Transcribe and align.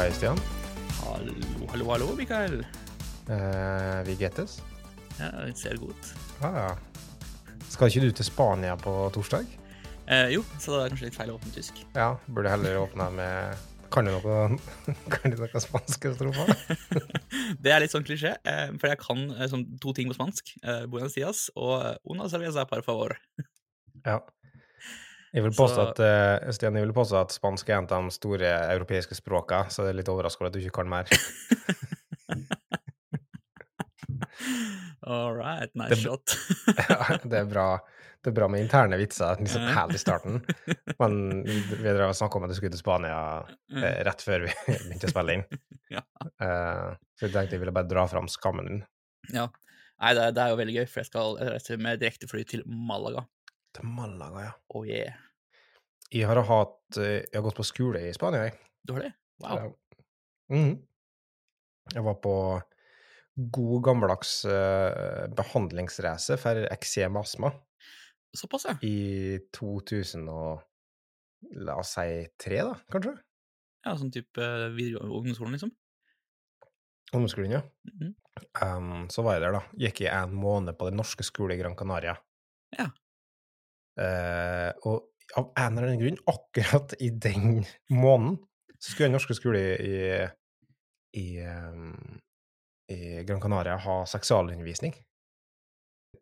hei, 0.00 0.12
Stian. 0.16 0.38
Hallo, 1.04 1.32
hallo, 1.68 1.86
hallo, 1.92 2.06
Mikael. 2.16 2.62
Eh, 3.28 3.98
vi 4.06 4.14
gettes. 4.16 4.62
Ja, 5.18 5.28
det 5.44 5.58
ser 5.60 5.76
godt. 5.76 6.12
Ah, 6.40 6.56
ja. 6.56 6.70
Skal 7.68 7.90
ikke 7.90 8.06
du 8.06 8.14
til 8.16 8.24
Spania 8.24 8.78
på 8.80 8.94
torsdag? 9.12 9.44
Eh, 10.08 10.30
jo, 10.32 10.46
så 10.56 10.72
det 10.72 10.86
er 10.86 10.94
kanskje 10.94 11.10
litt 11.10 11.18
feil 11.18 11.34
å 11.34 11.36
åpne 11.36 11.52
tysk. 11.52 11.82
Ja, 11.92 12.14
burde 12.32 12.54
heller 12.54 12.80
åpne 12.86 13.10
med 13.18 13.66
Kan 13.92 14.08
du 14.08 14.14
noe, 14.14 14.40
kan 15.12 15.34
du 15.34 15.36
noe 15.36 15.64
spansk? 15.66 16.08
Det 17.60 17.74
er 17.74 17.84
litt 17.84 17.92
sånn 17.92 18.06
klisjé, 18.06 18.38
eh, 18.40 18.68
for 18.80 18.88
jeg 18.88 19.02
kan 19.04 19.26
eh, 19.36 19.48
sånn 19.52 19.66
to 19.84 19.92
ting 19.92 20.08
på 20.08 20.16
spansk. 20.16 20.54
Eh, 20.64 20.86
buenos 20.88 21.18
dias 21.18 21.50
og 21.60 22.00
una 22.08 22.30
cerveza 22.32 22.64
par 22.70 22.86
favor. 22.88 23.18
Ja. 24.06 24.22
Jeg 25.30 25.44
vil 25.46 25.54
påstå 25.54 25.82
at, 25.92 26.00
uh, 26.02 26.50
Stian, 26.54 26.74
jeg 26.74 26.88
vil 26.88 26.94
påstå 26.96 27.20
at 27.20 27.34
spansk 27.34 27.68
er 27.70 27.78
en 27.78 27.86
av 27.86 28.08
de 28.08 28.14
store 28.14 28.50
europeiske 28.74 29.14
språkene, 29.14 29.70
så 29.70 29.84
det 29.86 29.92
er 29.92 30.00
litt 30.00 30.10
overraskende 30.10 30.50
at 30.50 30.56
du 30.56 30.60
ikke 30.64 30.80
kan 30.80 30.90
mer. 30.90 31.06
All 35.06 35.34
right, 35.34 35.70
nice 35.74 35.88
Det- 35.94 36.02
shot. 36.02 36.36
Ja, 36.88 37.18
det, 37.22 37.38
er 37.38 37.44
bra, 37.48 37.78
det 38.22 38.30
er 38.30 38.36
bra 38.36 38.48
med 38.52 38.60
interne 38.64 38.98
vitser 39.00 39.38
liksom 39.40 39.62
helt 39.74 39.94
i 39.94 40.00
starten, 40.02 40.42
men 40.98 41.16
vi 41.46 41.94
snakka 42.14 42.38
om 42.38 42.44
at 42.46 42.52
du 42.52 42.58
skulle 42.58 42.74
til 42.74 42.82
Spania 42.82 43.20
eh, 43.74 44.02
rett 44.06 44.22
før 44.22 44.46
vi 44.46 44.52
begynte 44.66 45.08
å 45.10 45.14
spille 45.14 45.38
inn. 45.38 45.44
Ja. 45.90 46.02
uh, 46.42 46.90
så 47.18 47.26
jeg 47.26 47.34
tenkte 47.34 47.56
jeg 47.56 47.62
ville 47.64 47.74
bare 47.74 47.90
dra 47.90 48.04
fram 48.10 48.28
skammen 48.30 48.68
din. 48.70 48.82
Ja. 49.34 49.48
Nei, 50.00 50.14
det, 50.16 50.30
det 50.36 50.42
er 50.42 50.52
jo 50.52 50.60
veldig 50.60 50.76
gøy, 50.78 50.86
for 50.88 51.02
jeg 51.02 51.10
skal 51.10 51.34
reise 51.50 51.76
med 51.76 52.00
direktefly 52.00 52.44
til 52.48 52.62
Malaga. 52.66 53.26
Til 53.76 53.86
Malaga, 53.86 54.46
ja. 54.48 54.52
Oh 54.74 54.86
yeah. 54.86 55.18
Jeg 56.10 56.26
har 56.26 56.40
hatt 56.42 56.98
eh, 56.98 57.20
Jeg 57.22 57.36
har 57.36 57.44
gått 57.46 57.60
på 57.60 57.66
skole 57.66 58.02
i 58.08 58.14
Spania, 58.16 58.48
jeg. 58.48 58.56
Du 58.86 58.96
har 58.96 59.06
det? 59.06 59.12
Wow. 59.44 59.60
Jeg, 59.60 59.74
mm, 60.50 60.72
Jeg 61.94 62.04
var 62.06 62.18
på 62.24 62.34
god 63.40 63.82
gammeldags 63.86 64.32
uh, 64.44 65.26
behandlingsreise 65.32 66.36
for 66.40 66.66
eksem 66.68 67.14
og 67.16 67.24
astma 67.24 67.52
Såpass, 68.36 68.66
ja. 68.68 68.74
i 68.86 69.38
2000 69.56 70.26
og 70.28 70.66
La 71.64 71.78
oss 71.80 71.94
si 71.96 72.26
tre, 72.38 72.58
da, 72.66 72.74
kanskje? 72.92 73.14
Ja, 73.86 73.94
Sånn 73.96 74.12
type 74.12 74.44
eh, 74.44 74.98
ungdomsskolen, 75.00 75.54
liksom. 75.56 75.70
Ungdomsskolen, 77.14 77.54
ja. 77.56 77.62
Mhm. 77.88 78.10
Um, 78.60 79.06
så 79.12 79.24
var 79.24 79.38
jeg 79.38 79.46
der, 79.46 79.56
da. 79.56 79.62
Gikk 79.86 80.02
i 80.04 80.10
en 80.12 80.34
måned 80.36 80.76
på 80.78 80.90
den 80.90 81.00
norske 81.00 81.24
skole 81.26 81.56
i 81.56 81.60
Gran 81.60 81.74
Canaria. 81.78 82.14
Ja. 82.76 82.90
Eh, 83.98 84.70
og 84.86 85.10
av 85.38 85.52
en 85.58 85.78
eller 85.78 85.90
annen 85.90 86.00
grunn, 86.02 86.18
akkurat 86.30 86.94
i 87.02 87.10
den 87.10 87.62
måneden, 87.92 88.38
så 88.80 88.92
skulle 88.92 89.10
den 89.10 89.16
norske 89.18 89.36
skole 89.36 89.60
i, 89.76 89.96
i, 91.20 91.26
um, 91.44 92.18
i 92.90 93.22
Gran 93.28 93.42
Canaria 93.42 93.76
ha 93.78 94.00
seksualundervisning. 94.08 94.94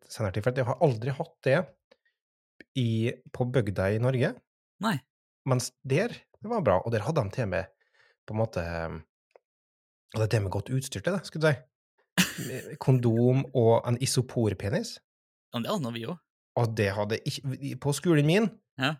Senere 0.09 0.35
tid, 0.35 0.45
for 0.45 0.57
jeg 0.57 0.67
har 0.67 0.81
aldri 0.85 1.13
hatt 1.15 1.35
det 1.45 1.59
i, 2.77 3.13
på 3.33 3.47
bygda 3.49 3.89
i 3.95 4.01
Norge, 4.03 4.33
Nei. 4.83 4.97
mens 5.49 5.71
der, 5.81 6.13
det 6.13 6.51
var 6.51 6.65
bra, 6.65 6.79
og 6.83 6.93
der 6.93 7.05
hadde 7.07 7.23
de 7.25 7.35
til 7.37 7.49
med 7.51 7.71
på 8.27 8.35
en 8.35 8.43
måte 8.43 8.65
Hadde 10.09 10.25
til 10.25 10.41
med 10.41 10.49
godt 10.49 10.71
utstyr 10.73 11.03
til 11.05 11.13
det, 11.13 11.19
skulle 11.27 11.51
du 11.51 11.53
si. 11.53 12.77
Kondom 12.81 13.43
og 13.53 13.75
en 13.85 13.99
isoporpenis. 14.01 14.95
Ja, 15.53 15.61
det 15.61 15.69
hadde 15.69 15.91
vi 15.93 16.07
òg. 16.09 16.17
Og 16.59 16.73
det 16.77 16.89
hadde 16.95 17.19
ikke 17.23 17.75
På 17.81 17.93
skolen 17.95 18.27
min 18.27 18.49
Ja. 18.79 18.93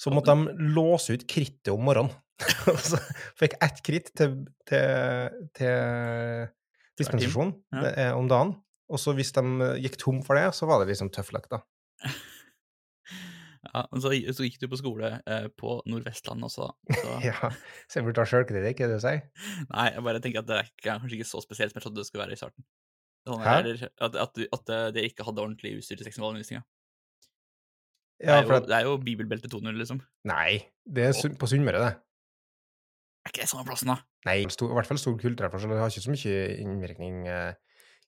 så 0.00 0.10
måtte 0.12 0.34
de 0.36 0.54
låse 0.76 1.14
ut 1.16 1.26
krittet 1.30 1.72
om 1.72 1.84
morgenen. 1.86 2.12
Så 2.90 2.98
fikk 3.40 3.54
ett 3.64 3.78
kritt 3.86 4.10
til, 4.18 4.34
til, 4.68 5.30
til 5.56 6.48
dispensasjon 7.00 7.54
Ja. 7.72 7.84
er 8.10 8.10
om 8.18 8.28
dagen. 8.28 8.56
Og 8.92 9.00
så 9.02 9.14
hvis 9.16 9.32
de 9.34 9.42
gikk 9.82 9.96
tom 9.98 10.20
for 10.22 10.36
det, 10.38 10.50
så 10.54 10.68
var 10.68 10.82
det 10.82 10.90
liksom 10.92 11.08
tøff 11.14 11.32
luck, 11.34 11.48
da. 11.50 11.62
Ja, 13.66 13.82
men 13.90 14.00
så, 14.02 14.12
så 14.36 14.44
gikk 14.46 14.60
du 14.62 14.68
på 14.70 14.78
skole 14.78 15.08
eh, 15.26 15.46
på 15.58 15.80
Nordvestlandet 15.90 16.46
også, 16.48 16.68
da. 16.68 16.96
Så, 17.00 17.14
Ja, 17.26 17.50
så 17.90 17.98
jeg 17.98 18.06
burde 18.06 18.20
ta 18.20 18.26
sjølkritikk, 18.30 18.82
er 18.84 18.92
det 18.92 19.00
du 19.00 19.04
sier? 19.04 19.24
Nei, 19.72 19.86
jeg 19.96 20.04
bare 20.06 20.20
tenker 20.22 20.44
at 20.44 20.48
det 20.50 20.58
er 20.60 20.68
kanskje 20.84 21.18
ikke 21.18 21.28
så 21.32 21.42
spesielt 21.42 21.72
som 21.74 21.80
jeg 21.80 21.86
trodde 21.86 21.98
det 22.02 22.06
skulle 22.08 22.24
være 22.26 22.36
i 22.36 22.40
starten. 22.40 22.66
Sånn, 23.26 23.42
eller, 23.42 23.82
at, 24.06 24.18
at, 24.22 24.36
du, 24.38 24.44
at 24.54 24.70
eh, 24.70 24.84
dere 24.94 25.10
ikke 25.10 25.26
hadde 25.26 25.42
ordentlig 25.42 25.72
utstyr 25.80 25.98
til 25.98 26.06
seksualundervisninga. 26.06 26.62
Ja, 28.22 28.40
det, 28.40 28.48
er 28.48 28.48
jo- 28.48 28.66
det 28.66 28.76
er 28.78 28.86
jo 28.88 28.96
bibelbelte 29.04 29.48
2.0, 29.52 29.76
liksom. 29.76 30.00
Nei, 30.30 30.62
det 30.88 31.10
er 31.10 31.34
på 31.36 31.48
Sunnmøre, 31.50 31.82
det. 31.84 31.94
Er 33.26 33.32
ikke 33.32 33.42
det 33.42 33.50
samme 33.50 33.66
plassen, 33.66 33.90
da? 33.90 33.96
Nei, 34.28 34.38
stor, 34.54 34.70
i 34.70 34.76
hvert 34.78 34.86
fall 34.88 35.00
stor 35.02 35.16
kulturforskjell. 35.18 35.72
Det 35.74 35.80
har 35.82 35.90
ikke 35.92 36.04
så 36.06 36.14
mye 36.14 36.36
innvirkning 36.62 37.16
eh, 37.28 37.52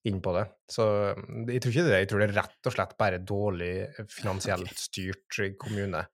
inn 0.09 0.21
på 0.23 0.33
det. 0.37 0.45
Så 0.71 0.87
mm, 1.19 1.43
jeg 1.51 1.61
tror 1.65 1.75
ikke 1.75 1.87
det. 1.89 1.99
Jeg 2.05 2.09
tror 2.13 2.23
det 2.23 2.29
er 2.31 2.37
rett 2.39 2.71
og 2.71 2.75
slett 2.77 2.95
bare 3.03 3.19
dårlig 3.27 3.73
eh, 3.89 4.05
finansielt 4.19 4.69
okay. 4.71 4.79
styrt 4.79 5.41
eh, 5.43 5.53
kommune. 5.61 6.05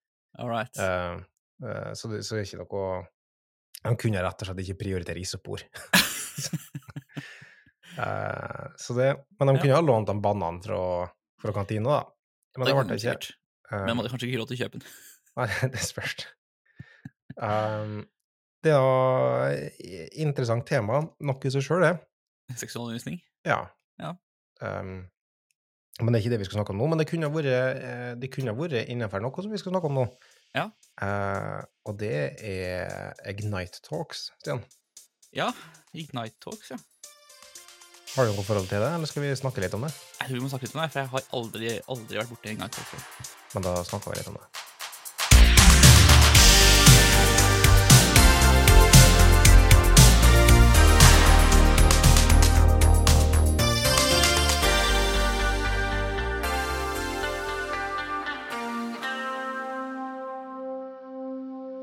All 0.40 0.50
right. 0.50 0.72
Eh, 0.80 1.20
eh, 1.68 1.92
så, 1.94 2.10
det, 2.10 2.24
så 2.26 2.38
det 2.38 2.46
er 2.46 2.48
ikke 2.48 2.64
noe 2.64 3.04
De 3.84 3.94
kunne 4.00 4.24
rett 4.24 4.40
og 4.42 4.48
slett 4.48 4.64
ikke 4.64 4.80
prioritere 4.86 5.20
isopor. 5.22 5.62
Eh, 7.94 8.64
så 8.76 8.94
det, 8.96 9.12
men 9.38 9.46
de 9.46 9.54
Ja. 9.54 9.60
kunne 9.62 9.74
ha 9.76 9.80
lånt 9.86 10.08
en 10.10 10.18
banan 10.20 10.56
fra, 10.64 11.06
fra 11.38 11.52
kantina, 11.54 11.90
da. 11.92 12.00
Men 12.58 12.66
det 12.66 12.72
det 12.74 12.86
ble 12.88 12.96
ikke. 12.98 13.34
Eh, 13.70 13.78
Men 13.84 13.94
man 13.96 14.02
hadde 14.04 14.12
kanskje 14.12 14.28
ikke 14.30 14.40
råd 14.42 14.50
til 14.50 14.58
å 14.58 14.62
kjøpe 14.64 14.80
den. 14.80 14.88
Nei, 15.38 15.48
det 15.74 15.82
spørs. 15.82 16.26
Um, 17.34 17.96
det 18.64 18.72
er 18.76 19.56
et 19.56 20.20
interessant 20.22 20.66
tema, 20.68 21.02
nok 21.20 21.44
i 21.44 21.52
seg 21.52 21.64
sjøl, 21.66 21.82
det. 21.84 21.96
Seksualundervisning. 22.60 23.18
Ja. 23.48 23.64
Ja. 24.00 24.14
Um, 24.62 25.02
men 26.00 26.10
det 26.10 26.18
er 26.18 26.22
ikke 26.24 26.32
det 26.34 26.40
vi 26.42 26.46
skal 26.48 26.58
snakke 26.60 26.74
om 26.74 26.80
nå. 26.82 26.88
Men 26.90 27.00
det 27.00 27.06
kunne 27.10 27.28
vært, 27.30 27.50
eh, 27.50 28.14
det 28.18 28.30
kunne 28.34 28.54
vært 28.58 28.88
innenfor 28.90 29.22
noe 29.22 29.44
som 29.44 29.52
vi 29.52 29.60
skal 29.60 29.74
snakke 29.74 29.90
om 29.90 29.98
nå. 30.00 30.06
Ja. 30.56 30.64
Uh, 30.98 31.60
og 31.86 31.98
det 32.00 32.14
er 32.42 33.14
Ignite 33.30 33.82
Talks, 33.86 34.28
Stian. 34.40 34.62
Ja, 35.34 35.52
Ignite 35.94 36.38
Talks, 36.42 36.72
ja. 36.74 36.78
Har 38.14 38.28
du 38.28 38.30
noe 38.30 38.44
forhold 38.46 38.68
til 38.70 38.78
det, 38.78 38.88
eller 38.94 39.08
skal 39.10 39.24
vi 39.24 39.30
snakke 39.34 39.58
litt 39.64 39.72
om 39.74 39.82
det? 39.82 39.88
Jeg 40.20 40.28
tror 40.28 40.36
vi 40.36 40.42
må 40.44 40.50
snakke 40.52 40.68
litt 40.68 40.76
om 40.76 40.82
det, 40.84 40.90
for 40.92 41.00
jeg 41.00 41.10
har 41.10 41.24
aldri, 41.34 41.72
aldri 41.90 42.20
vært 42.20 42.30
borti 42.30 42.46
det 42.46 42.52
engang. 42.54 42.70
Men 43.56 43.66
da 43.66 43.72
snakker 43.82 44.14
vi 44.14 44.20
litt 44.20 44.30
om 44.30 44.38
det. 44.38 44.46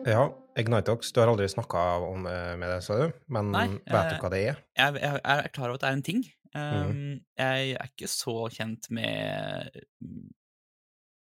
Ja, 0.07 0.23
Ignite 0.59 0.84
Talks, 0.89 1.12
du 1.16 1.22
har 1.22 1.29
aldri 1.31 1.47
snakka 1.50 1.81
med 2.19 2.67
det, 2.67 2.81
sa 2.84 2.97
du, 3.00 3.17
men 3.31 3.51
Nei, 3.53 3.67
vet 3.88 4.09
du 4.09 4.16
eh, 4.17 4.19
hva 4.19 4.31
det 4.34 4.41
er? 4.50 4.62
Jeg, 4.75 4.95
jeg, 5.00 5.19
jeg 5.23 5.45
er 5.45 5.53
klar 5.56 5.69
over 5.69 5.79
at 5.79 5.84
det 5.84 5.89
er 5.89 5.97
en 5.97 6.03
ting. 6.03 6.22
Um, 6.51 6.89
mm. 6.91 7.13
Jeg 7.39 7.75
er 7.78 7.91
ikke 7.94 8.09
så 8.12 8.35
kjent 8.51 8.90
med 8.91 9.79
mm, 10.03 10.28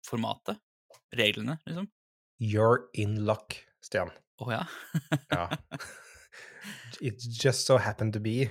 formatet. 0.05 0.61
Reglene, 1.17 1.57
liksom. 1.65 1.89
You're 2.43 2.91
in 2.93 3.23
luck, 3.25 3.57
Stian. 3.84 4.13
Å 4.43 4.51
ja. 4.53 4.63
Ja. 5.33 5.49
It 7.01 7.25
just 7.25 7.67
so 7.67 7.79
happened 7.79 8.13
to 8.15 8.21
be. 8.21 8.51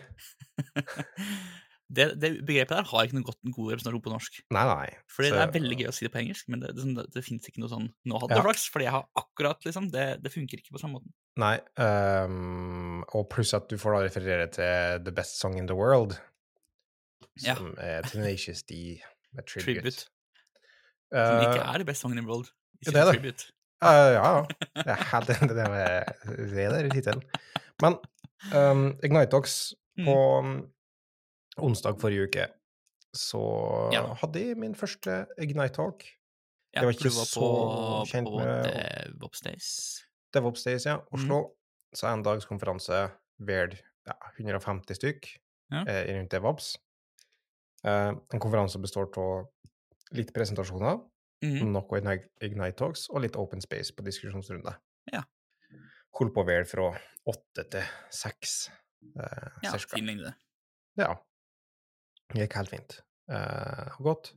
det, 1.94 2.06
det 2.20 2.30
begrepet 2.48 2.76
der 2.80 2.88
har 2.90 3.06
ikke 3.06 3.16
noen 3.20 3.54
god 3.54 3.72
representasjon 3.74 4.04
på 4.06 4.12
norsk. 4.14 4.40
Nei, 4.56 4.64
nei. 4.70 4.90
Fordi 5.14 5.30
Så- 5.30 5.36
det 5.36 5.42
er 5.44 5.52
veldig 5.60 5.78
gøy 5.80 5.88
å 5.90 5.94
si 5.94 6.06
det 6.08 6.12
på 6.14 6.20
engelsk, 6.24 6.48
men 6.50 6.60
det, 6.64 6.72
det, 6.76 6.86
det, 6.98 7.06
det 7.14 7.24
fins 7.26 7.48
ikke 7.50 7.62
noe 7.64 7.70
sånn 7.70 7.88
'nå 8.06 8.20
hadde 8.22 8.34
du 8.34 8.40
Ja. 8.42 8.44
flaks', 8.48 8.68
fordi 8.74 8.86
jeg 8.88 8.92
har 8.96 9.06
akkurat 9.16 9.60
liksom 9.68 9.92
Det, 9.92 10.22
det 10.24 10.32
funker 10.34 10.58
ikke 10.58 10.74
på 10.74 10.80
samme 10.82 10.98
måten. 11.00 11.14
Nei, 11.38 11.58
um, 11.78 13.04
og 13.14 13.30
pluss 13.30 13.54
at 13.54 13.68
du 13.70 13.78
får 13.78 13.96
da 13.98 14.04
referere 14.08 14.48
til 14.52 15.04
The 15.04 15.12
Best 15.12 15.40
Song 15.40 15.58
in 15.58 15.68
the 15.68 15.76
World, 15.76 16.18
Ja. 17.42 17.56
som 17.56 17.76
er 17.78 18.02
Tenacious 18.04 18.64
D 18.64 19.02
med 19.34 19.46
Tribute. 19.50 19.66
Tribute. 19.82 20.00
Som 21.14 21.38
Eh, 21.38 21.46
ikke 21.46 21.62
er 21.74 21.78
the 21.78 21.86
best 21.86 22.02
song 22.02 22.12
in 22.12 22.18
the 22.18 22.26
world. 22.28 22.50
det 22.84 22.96
er 22.96 23.06
det. 23.06 23.14
Tribute. 23.22 23.52
Uh, 23.84 24.14
ja, 24.16 24.24
ja. 24.40 24.46
Jeg 24.76 24.98
er 25.14 25.22
i 25.22 25.48
det 25.48 25.70
med 25.70 26.06
det 26.56 26.72
der 26.72 26.86
i 26.86 26.90
tittelen. 26.90 27.22
Men 27.82 27.98
um, 28.56 28.98
Ignite 29.04 29.30
Talks 29.32 29.74
Mm. 29.98 30.06
på 30.06 30.40
um, 30.40 30.73
onsdag 31.58 32.00
forrige 32.02 32.28
uke, 32.28 32.48
så 33.16 33.92
Ja. 33.94 34.14
hadde 34.14 34.40
jeg 34.48 34.58
min 34.58 34.74
første 34.76 35.26
Ignite 35.38 35.74
Talk. 35.76 36.04
Ja, 36.74 36.82
Jeg 36.82 36.86
var 36.86 36.92
ikke 36.94 37.04
var 37.14 37.26
så 37.30 37.40
på, 37.40 38.06
kjent 38.10 38.28
på 38.28 38.38
med- 38.40 39.14
DevOps 39.20 39.42
Days. 39.42 40.06
DevOps 40.34 40.64
Days, 40.64 40.86
ja. 40.86 40.98
Mm. 40.98 41.08
Oslo. 41.14 41.56
Så 41.96 42.08
en 42.12 42.24
dagskonferanse 42.24 43.12
ved 43.40 43.78
ja, 44.08 44.14
150 44.40 44.96
stykk 44.98 45.38
Ja. 45.72 45.84
eh, 45.88 46.08
rundt 46.18 46.32
DevOps. 46.32 46.78
Eh, 47.86 48.10
en 48.34 48.40
konferanse 48.40 48.80
består 48.82 49.12
av 49.18 49.48
litt 50.12 50.34
presentasjoner, 50.34 51.00
mm. 51.44 51.72
noe 51.72 52.20
Ignite 52.42 52.76
Talks 52.78 53.10
og 53.10 53.22
litt 53.22 53.36
Open 53.36 53.62
Space 53.62 53.92
på 53.94 54.04
diskusjonsrunde. 54.04 54.76
Ja. 55.14 55.24
holdt 56.16 56.34
på 56.34 56.46
vel 56.46 56.64
fra 56.66 56.92
åtte 57.28 57.64
til 57.72 57.82
seks, 58.12 58.70
eh, 59.20 59.50
Ja, 59.64 59.72
cirka. 59.72 59.96
fin 59.96 60.06
lengde. 60.06 60.34
Ja. 60.98 61.16
Det 62.34 62.48
gikk 62.48 62.58
helt 62.58 62.74
fint. 62.74 62.96
Eh, 63.32 63.94
og 64.00 64.08
godt. 64.10 64.32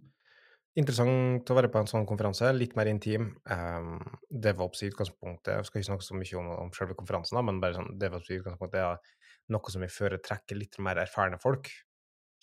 Interessant 0.76 1.48
å 1.48 1.56
være 1.56 1.70
på 1.72 1.80
en 1.80 1.88
sånn 1.88 2.04
konferanse. 2.08 2.50
Litt 2.52 2.74
mer 2.76 2.90
intim. 2.90 3.30
Um, 3.48 3.96
DevOps 4.28 4.82
i 4.84 4.90
utgangspunktet 4.90 5.54
Jeg 5.54 5.68
skal 5.68 5.80
ikke 5.80 5.88
snakke 5.88 6.04
så 6.04 6.18
mye 6.18 6.40
om, 6.42 6.50
om 6.66 6.72
selve 6.76 6.96
konferansen, 6.98 7.40
men 7.48 7.62
bare 7.62 7.78
sånn 7.78 7.94
DevOps 8.00 8.28
i 8.28 8.38
utgangspunktet 8.42 8.82
er 8.82 9.14
noe 9.54 9.72
som 9.72 9.84
vi 9.84 9.88
foretrekker 9.92 10.58
litt 10.60 10.76
mer 10.84 11.00
erfarne 11.00 11.40
folk. 11.40 11.72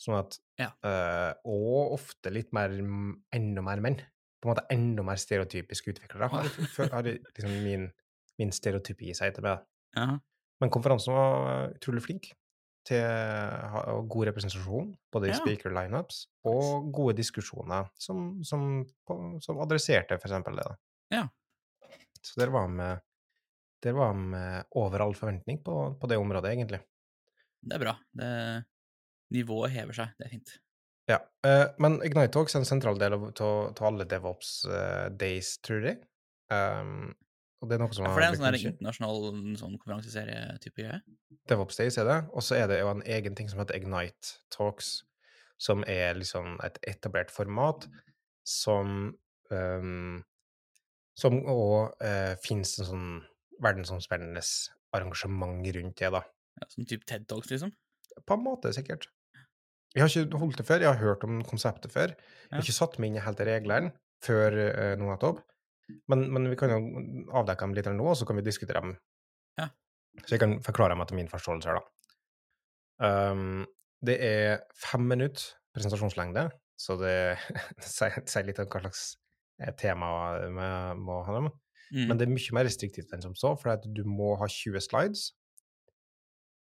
Sånn 0.02 0.18
at 0.18 0.40
Ja. 0.58 0.72
uh, 0.82 1.34
Og 1.46 1.94
ofte 2.00 2.34
litt 2.34 2.50
mer 2.58 2.74
enda 2.74 3.66
mer 3.66 3.86
menn. 3.86 4.02
På 4.42 4.50
en 4.50 4.56
måte 4.56 4.66
enda 4.74 5.06
mer 5.06 5.22
stereotypiske 5.22 5.94
utviklere, 5.94 6.28
har, 6.34 6.50
har, 6.92 7.06
liksom 7.06 7.54
min, 7.64 7.86
min 8.42 8.52
stereotypi 8.52 9.14
seg 9.16 9.38
til 9.38 9.46
meg. 9.46 9.62
Ja. 9.96 10.18
Men 10.60 10.74
konferansen 10.74 11.14
var 11.14 11.70
utrolig 11.78 12.02
flink 12.04 12.34
til 12.88 14.08
god 14.12 14.28
representasjon, 14.30 14.92
både 15.14 15.30
i 15.30 15.32
Ja. 15.34 15.38
speaker 15.40 15.72
lineups 15.72 16.26
og 16.50 16.92
gode 16.94 17.16
diskusjoner 17.18 17.88
som, 18.00 18.44
som, 18.44 18.84
som 19.42 19.62
adresserte 19.64 20.20
for 20.20 20.28
eksempel 20.28 20.60
det. 20.60 20.68
Ja. 21.16 21.28
Så 22.24 22.40
der 22.40 22.52
var 22.54 22.68
vi 22.68 22.90
der 23.84 23.96
var 23.98 24.14
vi 24.16 24.44
over 24.80 25.04
all 25.04 25.16
forventning 25.16 25.64
på, 25.64 25.98
på 26.00 26.08
det 26.08 26.18
området, 26.18 26.54
egentlig. 26.54 26.80
Det 27.64 27.76
er 27.76 27.82
bra. 27.84 27.96
Det, 28.16 28.30
nivået 29.36 29.74
hever 29.76 29.98
seg. 29.98 30.14
Det 30.20 30.28
er 30.28 30.32
fint. 30.32 30.54
Ja, 31.12 31.18
eh, 31.44 31.66
Men 31.84 31.98
Ignite 32.06 32.32
Talks 32.32 32.56
er 32.56 32.64
en 32.64 32.70
sentral 32.70 33.00
del 33.00 33.16
av 33.18 33.84
alle 33.84 34.08
DevOps 34.08 34.54
eh, 34.72 35.10
days, 35.20 35.58
tror 35.64 35.84
jeg. 35.90 36.00
Um, 36.54 37.12
og 37.64 37.70
det 37.72 37.78
er 37.78 37.82
noe 37.86 37.96
som 37.96 38.04
Ja, 38.04 38.12
for 38.12 38.20
det 38.20 38.28
er 38.28 38.36
en 38.36 38.42
sånn 38.42 38.74
internasjonal 38.74 39.56
sånn 39.62 39.78
konferanseserie-type 39.80 40.84
greie. 40.84 41.00
DevOps 41.48 41.80
Days 41.80 41.98
er 42.02 42.10
det, 42.10 42.18
og 42.36 42.44
så 42.44 42.58
er 42.60 42.68
det 42.68 42.82
jo 42.82 42.90
en 42.92 43.04
egen 43.16 43.38
ting 43.40 43.48
som 43.52 43.62
heter 43.62 43.80
Ignite 43.80 44.34
Talks, 44.52 44.98
som 45.64 45.86
er 45.88 46.18
liksom 46.20 46.58
et 46.66 46.80
etablert 46.92 47.32
format 47.32 47.88
som 48.44 49.14
um, 49.54 50.24
Som 51.16 51.44
òg 51.46 51.94
uh, 52.02 52.34
finnes 52.42 52.72
en 52.82 52.88
sånn 52.90 53.10
verdensomspennende 53.62 54.42
arrangement 54.98 55.62
rundt 55.76 56.00
det, 56.02 56.10
da. 56.10 56.24
Ja, 56.58 56.68
sånn 56.74 56.88
type 56.90 57.06
TED 57.06 57.28
Talks, 57.30 57.52
liksom. 57.54 57.70
På 58.26 58.34
en 58.34 58.44
måte, 58.44 58.72
sikkert. 58.74 59.06
Jeg 59.94 60.02
har 60.02 60.10
ikke 60.10 60.42
holdt 60.42 60.58
det 60.58 60.66
før, 60.66 60.82
jeg 60.82 60.90
har 60.90 60.98
hørt 60.98 61.24
om 61.28 61.44
konseptet 61.46 61.94
før. 61.94 62.16
Jeg 62.18 62.56
har 62.56 62.66
ikke 62.66 62.76
satt 62.76 62.98
meg 62.98 63.12
inn 63.12 63.20
i 63.22 63.24
helt 63.24 63.44
reglene 63.46 63.94
før 64.26 64.58
uh, 64.58 64.96
nå 64.98 65.12
nettopp, 65.12 65.44
men, 66.12 66.26
men 66.34 66.50
vi 66.52 66.58
kan 66.60 66.74
jo 66.74 66.80
avdekke 67.40 67.68
dem 67.68 67.76
litt 67.78 67.90
nå, 67.92 68.06
og 68.06 68.18
så 68.20 68.28
kan 68.30 68.40
vi 68.40 68.46
diskutere 68.46 68.84
dem. 68.84 68.96
Ja. 69.60 69.70
Så 70.24 70.36
jeg 70.36 70.44
kan 70.44 70.58
forklare 70.66 70.96
dem 70.96 71.04
etter 71.06 71.18
min 71.18 71.32
forståelse 71.32 71.72
her, 71.72 71.80
da. 71.80 71.90
Um, 73.04 73.64
det 74.06 74.18
er 74.22 74.64
fem 74.78 75.06
minutter 75.10 75.54
presentasjonslengde, 75.74 76.48
så 76.80 76.98
det 77.02 77.16
sier 77.88 78.48
litt 78.48 78.62
om 78.62 78.70
hva 78.70 78.84
slags 78.86 79.06
eh, 79.62 79.74
tema 79.80 80.10
vi 80.44 80.52
må 81.02 81.22
ha 81.28 81.38
dem. 81.40 81.50
Mm. 81.94 82.06
Men 82.10 82.18
det 82.18 82.26
er 82.26 82.34
mye 82.34 82.58
mer 82.58 82.68
restriktivt 82.68 83.14
enn 83.14 83.24
som 83.26 83.36
så, 83.38 83.54
for 83.60 83.82
du 83.86 84.04
må 84.10 84.34
ha 84.42 84.50
20 84.50 84.86
slides. 84.86 85.26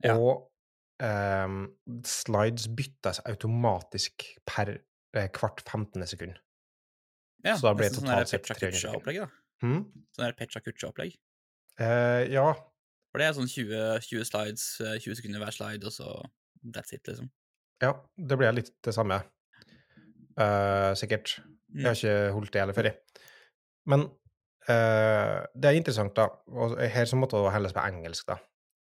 Ja. 0.04 0.16
Og 0.18 0.48
um, 1.02 1.66
slides 2.08 2.68
byttes 2.76 3.22
automatisk 3.30 4.26
per 4.50 4.74
eh, 4.78 5.30
hvert 5.30 5.64
15. 5.64 6.08
sekund. 6.10 6.40
Ja, 7.46 7.56
så 7.58 7.70
da 7.70 7.74
ble 7.78 7.88
det 7.88 7.98
sånn 7.98 8.08
totalt 8.10 8.32
sett 8.32 8.48
Pecha 8.48 8.70
300 8.70 8.78
Kucha-opplegg, 8.78 9.20
da. 9.24 9.28
Hm? 9.66 9.82
Sånn 10.16 10.38
Pecha 10.40 10.62
Kucha-opplegg. 10.64 11.18
Eh, 11.82 12.24
ja, 12.34 12.48
For 13.12 13.22
det 13.22 13.28
er 13.28 13.36
sånn 13.38 13.50
20, 13.52 13.84
20 14.08 14.28
slides, 14.30 14.66
eh, 14.84 14.98
20 15.04 15.20
sekunder 15.20 15.44
hver 15.44 15.56
slide, 15.56 15.88
og 15.88 15.96
så 15.96 16.08
that's 16.76 16.94
it, 16.96 17.04
liksom. 17.10 17.32
ja, 17.84 17.96
det 18.16 18.38
blir 18.40 18.56
litt 18.56 18.74
det 18.86 18.94
samme. 18.96 19.20
Uh, 20.40 20.94
sikkert. 20.96 21.40
Jeg 21.76 21.88
har 21.88 21.98
ikke 21.98 22.32
holdt 22.36 22.54
det 22.54 22.62
heller 22.62 22.78
før, 22.78 22.88
jeg. 22.88 23.26
Men 23.92 24.06
uh, 24.70 25.42
det 25.52 25.68
er 25.68 25.80
interessant, 25.80 26.16
da. 26.16 26.30
Og 26.48 26.78
her 26.80 27.10
så 27.10 27.20
måtte 27.20 27.42
det 27.42 27.52
helles 27.56 27.76
på 27.76 27.84
engelsk, 27.84 28.30
da. 28.32 28.38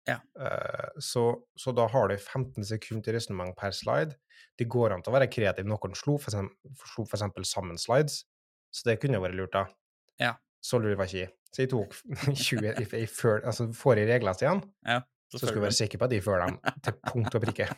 Ja. 0.08 0.22
Eh, 0.40 0.90
så, 1.04 1.36
så 1.60 1.74
da 1.76 1.88
har 1.92 2.08
du 2.08 2.16
15 2.16 2.64
sekunder 2.66 3.04
til 3.04 3.18
resonnement 3.18 3.56
per 3.60 3.76
slide. 3.76 4.16
Det 4.60 4.70
går 4.72 4.96
an 4.96 5.04
til 5.04 5.12
å 5.12 5.18
være 5.18 5.30
kreativ. 5.32 5.68
Noen 5.68 5.96
slo 6.00 6.16
for, 6.16 6.32
eksempel, 6.32 6.76
slo 6.94 7.04
for 7.04 7.18
eksempel 7.20 7.48
sammen 7.48 7.80
slides, 7.82 8.22
så 8.78 8.90
det 8.90 9.00
kunne 9.02 9.18
jo 9.18 9.26
vært 9.26 9.38
lurt, 9.40 9.56
da. 9.56 9.66
Ja. 10.22 10.32
Så 10.64 10.80
lur 10.82 10.96
var 11.00 11.10
ikke 11.10 11.24
jeg. 11.24 11.34
Så 11.52 11.64
jeg 11.64 11.72
tok 11.74 11.96
20 12.48 12.72
i, 12.72 12.88
i 13.02 13.06
før, 13.10 13.42
altså 13.44 13.70
får 13.74 14.02
jeg 14.02 14.12
reglene 14.12 14.58
ja, 14.88 15.02
så 15.28 15.40
så 15.40 15.46
skulle 15.46 15.60
jeg 15.60 15.68
være 15.68 15.80
sikker 15.82 16.00
på 16.00 16.08
at 16.08 16.16
de 16.16 16.24
følger 16.24 16.46
dem 16.48 16.82
til 16.86 16.98
punkt 17.12 17.36
og 17.36 17.44
prikke. 17.44 17.70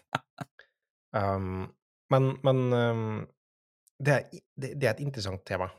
Um, 1.16 1.68
men 2.13 2.31
men 2.46 2.57
um, 2.74 3.28
det, 3.98 4.13
er, 4.13 4.42
det, 4.62 4.74
det 4.81 4.90
er 4.90 4.98
et 4.98 5.06
interessant 5.06 5.46
tema. 5.46 5.69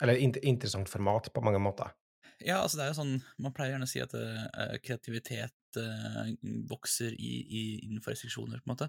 Eller 0.00 0.16
int 0.16 0.38
interessant 0.42 0.88
format 0.88 1.28
på 1.34 1.42
mange 1.44 1.60
måter. 1.60 1.92
Ja, 2.40 2.62
altså 2.62 2.78
det 2.78 2.84
er 2.86 2.92
jo 2.94 2.96
sånn 2.96 3.16
Man 3.36 3.52
pleier 3.52 3.74
gjerne 3.74 3.84
å 3.84 3.90
si 3.90 4.00
at 4.00 4.14
uh, 4.16 4.78
kreativitet 4.80 5.76
uh, 5.76 6.30
vokser 6.70 7.12
i, 7.12 7.32
i, 7.44 7.62
innenfor 7.84 8.14
restriksjoner, 8.14 8.62
på 8.62 8.70
en 8.70 8.72
måte. 8.72 8.88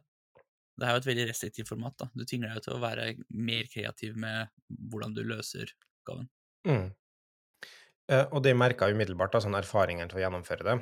Det 0.80 0.88
er 0.88 0.96
jo 0.96 1.02
et 1.02 1.10
veldig 1.10 1.28
restriktivt 1.30 1.70
format. 1.70 1.96
da. 2.00 2.08
Du 2.16 2.24
tvinger 2.26 2.54
deg 2.54 2.66
til 2.66 2.76
å 2.76 2.82
være 2.82 3.12
mer 3.36 3.68
kreativ 3.72 4.18
med 4.20 4.52
hvordan 4.92 5.16
du 5.18 5.24
løser 5.28 5.72
oppgaven. 6.02 6.30
Mm. 6.68 6.88
Eh, 8.12 8.26
og 8.32 8.42
det 8.44 8.54
jeg 8.54 8.60
merka 8.60 8.90
umiddelbart, 8.92 9.34
da, 9.36 9.44
sånn 9.44 9.58
erfaringen 9.60 10.10
til 10.12 10.20
å 10.20 10.24
gjennomføre 10.26 10.68
det, 10.68 10.78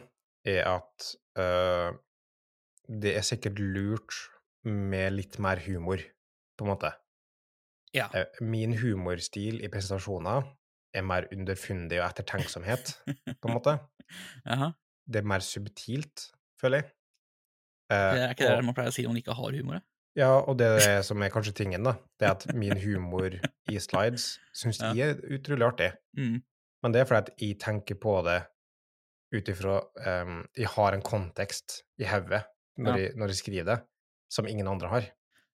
er 0.56 0.62
at 0.70 1.10
eh, 1.42 1.90
det 2.90 3.16
er 3.20 3.28
sikkert 3.28 3.60
lurt 3.62 4.16
med 4.68 5.14
litt 5.16 5.38
mer 5.42 5.62
humor, 5.66 6.02
på 6.58 6.66
en 6.66 6.72
måte. 6.72 6.94
Ja. 7.96 8.10
Eh, 8.14 8.42
min 8.46 8.76
humorstil 8.80 9.62
i 9.64 9.72
presentasjoner 9.72 10.48
er 10.96 11.06
mer 11.06 11.28
underfundig 11.34 12.00
og 12.00 12.08
ettertenksomhet, 12.10 12.96
på 13.06 13.50
en 13.50 13.58
måte. 13.58 13.78
Jaha. 14.50 14.74
Det 15.10 15.22
er 15.22 15.30
mer 15.30 15.46
subtilt, 15.46 16.30
føler 16.62 16.84
jeg. 16.84 16.92
Eh, 17.90 18.12
Det 18.14 18.22
er 18.26 18.34
ikke 18.36 18.46
det 18.48 18.58
og, 18.60 18.66
man 18.68 18.76
pleier 18.78 18.92
å 18.92 18.96
si 18.96 19.04
når 19.06 19.14
man 19.16 19.22
ikke 19.24 19.38
har 19.40 19.58
humor? 19.58 19.82
ja? 20.20 20.30
og 20.42 20.58
det 20.60 20.68
er 20.84 21.02
som 21.06 21.22
er 21.24 21.32
kanskje 21.34 21.56
tingen, 21.62 21.84
da, 21.88 21.96
det 22.20 22.28
er 22.28 22.36
at 22.36 22.46
min 22.58 22.78
humor 22.82 23.34
i 23.72 23.80
slides 23.82 24.32
syns 24.54 24.80
jeg 24.82 25.14
er 25.16 25.20
utrolig 25.38 25.66
artig. 25.68 25.92
Mm. 26.18 26.40
Men 26.84 26.96
det 26.96 27.02
er 27.02 27.08
fordi 27.10 27.22
at 27.26 27.32
jeg 27.44 27.58
tenker 27.62 27.98
på 28.00 28.16
det 28.28 28.40
ut 29.36 29.50
ifra 29.52 29.76
um, 30.24 30.40
Jeg 30.58 30.70
har 30.74 30.96
en 30.96 31.04
kontekst 31.06 31.84
i 32.02 32.08
hodet 32.10 32.44
når, 32.80 32.98
Ja. 32.98 33.10
når 33.20 33.34
jeg 33.34 33.40
skriver 33.44 33.66
det, 33.68 33.78
som 34.32 34.48
ingen 34.48 34.68
andre 34.72 34.88
har. 34.90 35.10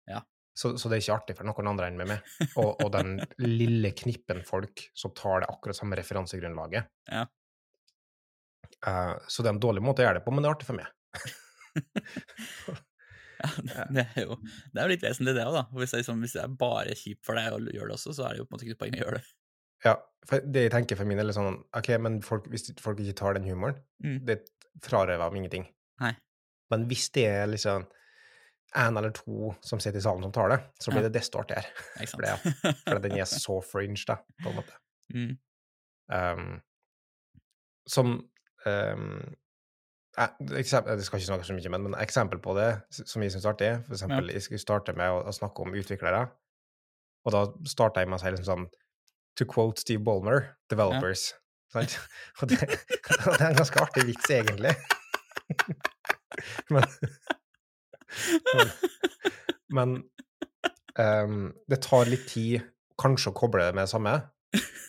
Ja. 0.08 0.22
Så, 0.56 0.78
så 0.80 0.88
det 0.88 0.98
er 0.98 1.02
ikke 1.04 1.16
artig 1.18 1.36
for 1.40 1.48
noen 1.50 1.68
andre 1.72 1.88
enn 1.90 1.98
med 2.00 2.08
meg. 2.14 2.30
Og, 2.56 2.76
og 2.86 2.92
den 2.94 3.18
lille 3.42 3.92
knippen 3.98 4.44
folk 4.48 4.86
som 4.96 5.12
tar 5.18 5.42
det 5.44 5.50
akkurat 5.52 5.76
samme 5.76 5.98
referansegrunnlaget. 6.00 6.88
Ja. 7.12 7.26
Uh, 8.86 9.16
så 9.28 9.42
det 9.44 9.50
er 9.50 9.56
en 9.56 9.64
dårlig 9.66 9.84
måte 9.84 10.04
å 10.04 10.08
gjøre 10.08 10.20
det 10.22 10.26
på, 10.28 10.32
men 10.36 10.44
det 10.46 10.50
er 10.52 10.56
artig 10.56 10.70
for 10.70 10.78
meg. 10.80 10.88
Ja, 13.36 13.50
det, 13.92 14.04
er 14.16 14.24
jo 14.24 14.36
det 14.72 14.80
er 14.80 14.86
jo 14.88 14.92
litt 14.94 15.02
vesentlig, 15.04 15.34
det 15.36 15.44
òg, 15.44 15.54
da. 15.58 15.64
Hvis 15.76 15.92
det, 15.92 16.00
liksom, 16.00 16.22
hvis 16.24 16.34
det 16.38 16.42
er 16.46 16.54
bare 16.56 16.94
kjipt 16.98 17.26
for 17.28 17.36
deg 17.38 17.52
å 17.52 17.58
gjøre 17.60 17.90
det 17.92 17.96
også, 17.98 18.14
så 18.16 18.24
er 18.26 18.32
det 18.32 18.40
jo 18.40 18.46
på 18.48 18.54
en 18.54 18.56
måte 18.56 18.66
ikke 18.66 18.76
noe 18.78 18.80
poeng 18.86 18.96
å 18.96 19.02
gjøre 19.02 19.18
det. 19.20 19.26
Ja, 19.86 19.94
det 20.56 20.62
jeg 20.64 20.72
tenker 20.74 20.98
for 20.98 21.10
min 21.10 21.20
del, 21.20 21.30
er 21.30 21.36
sånn 21.36 21.58
OK, 21.78 21.90
men 22.02 22.16
folk, 22.26 22.48
hvis 22.50 22.72
folk 22.82 23.02
ikke 23.04 23.18
tar 23.20 23.36
den 23.38 23.46
humoren, 23.50 23.82
Mm. 24.06 24.22
det 24.26 24.38
frarøver 24.88 25.28
dem 25.28 25.36
ingenting. 25.42 25.68
Nei. 26.02 26.14
Men 26.72 26.88
hvis 26.90 27.10
det 27.14 27.26
er 27.30 27.52
liksom 27.52 27.86
en 28.76 28.98
eller 29.04 29.12
to 29.16 29.52
som 29.64 29.80
sitter 29.84 30.00
i 30.00 30.04
salen 30.08 30.24
som 30.26 30.34
tar 30.36 30.50
det, 30.56 30.60
så 30.82 30.92
blir 30.96 31.04
Ja. 31.04 31.10
det 31.10 31.20
desto 31.20 31.44
artigere. 31.44 31.70
For, 32.16 32.24
det, 32.24 32.76
for 32.88 33.00
den 33.04 33.20
er 33.20 33.28
så 33.46 33.60
fringe, 33.64 34.00
da, 34.08 34.18
på 34.42 34.50
en 34.50 34.62
måte. 34.64 34.80
mm. 35.14 35.36
Um, 36.08 36.62
som 37.90 38.16
um, 38.66 39.36
Jeg 40.16 40.66
skal 40.70 40.96
ikke 40.96 41.20
snakke 41.26 41.48
så 41.48 41.56
mye, 41.58 41.72
men, 41.74 41.88
men 41.90 42.00
eksempel 42.00 42.40
på 42.44 42.56
det 42.58 42.70
som 42.96 43.24
jeg 43.24 43.34
syns 43.34 43.46
er 43.46 43.52
artig, 43.52 43.72
for 43.88 43.98
eksempel 43.98 44.32
jeg 44.32 44.46
skulle 44.46 44.64
starte 44.64 44.96
med 44.96 45.12
å, 45.12 45.22
å 45.28 45.34
snakke 45.36 45.66
om 45.66 45.76
utviklere, 45.76 46.22
og 47.26 47.36
da 47.36 47.42
starta 47.68 48.04
jeg 48.04 48.12
med 48.12 48.20
å 48.20 48.24
si 48.24 48.34
liksom 48.36 48.50
sånn 48.52 48.68
To 49.36 49.44
quote 49.52 49.82
Steve 49.84 50.00
Ballmer, 50.00 50.46
developers. 50.72 51.34
Sant? 51.74 51.98
Og 52.40 52.48
det, 52.48 52.56
og 53.26 53.34
det 53.34 53.42
er 53.42 53.50
en 53.50 53.58
ganske 53.58 53.82
artig 53.84 54.06
vits, 54.08 54.30
egentlig. 54.32 54.72
men 56.72 56.86
men, 58.56 58.72
men 59.76 59.96
um, 61.00 61.50
det 61.68 61.82
tar 61.84 62.10
litt 62.10 62.28
tid 62.32 62.64
kanskje 63.02 63.34
å 63.34 63.36
koble 63.36 63.66
det 63.66 63.76
med 63.76 63.86
det 63.86 63.92
samme. 63.92 64.16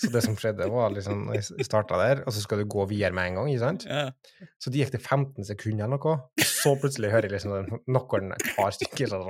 Så 0.00 0.10
det 0.12 0.22
som 0.24 0.36
skjedde, 0.38 0.68
var 0.70 0.92
liksom 0.94 1.30
jeg 1.34 1.66
starta 1.66 1.98
der, 2.00 2.22
og 2.26 2.34
så 2.34 2.42
skal 2.42 2.60
du 2.60 2.66
gå 2.70 2.84
videre 2.90 3.16
med 3.16 3.30
en 3.30 3.38
gang, 3.40 3.50
ikke 3.52 3.62
sant? 3.64 3.86
Ja. 3.88 4.10
Så 4.62 4.72
det 4.72 4.82
gikk 4.82 4.92
til 4.94 5.02
15 5.02 5.48
sekunder 5.48 5.86
eller 5.86 5.96
noe, 5.96 6.16
og 6.36 6.46
så 6.50 6.74
plutselig 6.80 7.12
hører 7.14 7.28
jeg 7.30 7.36
liksom 7.36 7.80
noen 7.96 8.34
et 8.36 8.46
par 8.56 8.76
stykker 8.76 9.12
sånn 9.12 9.24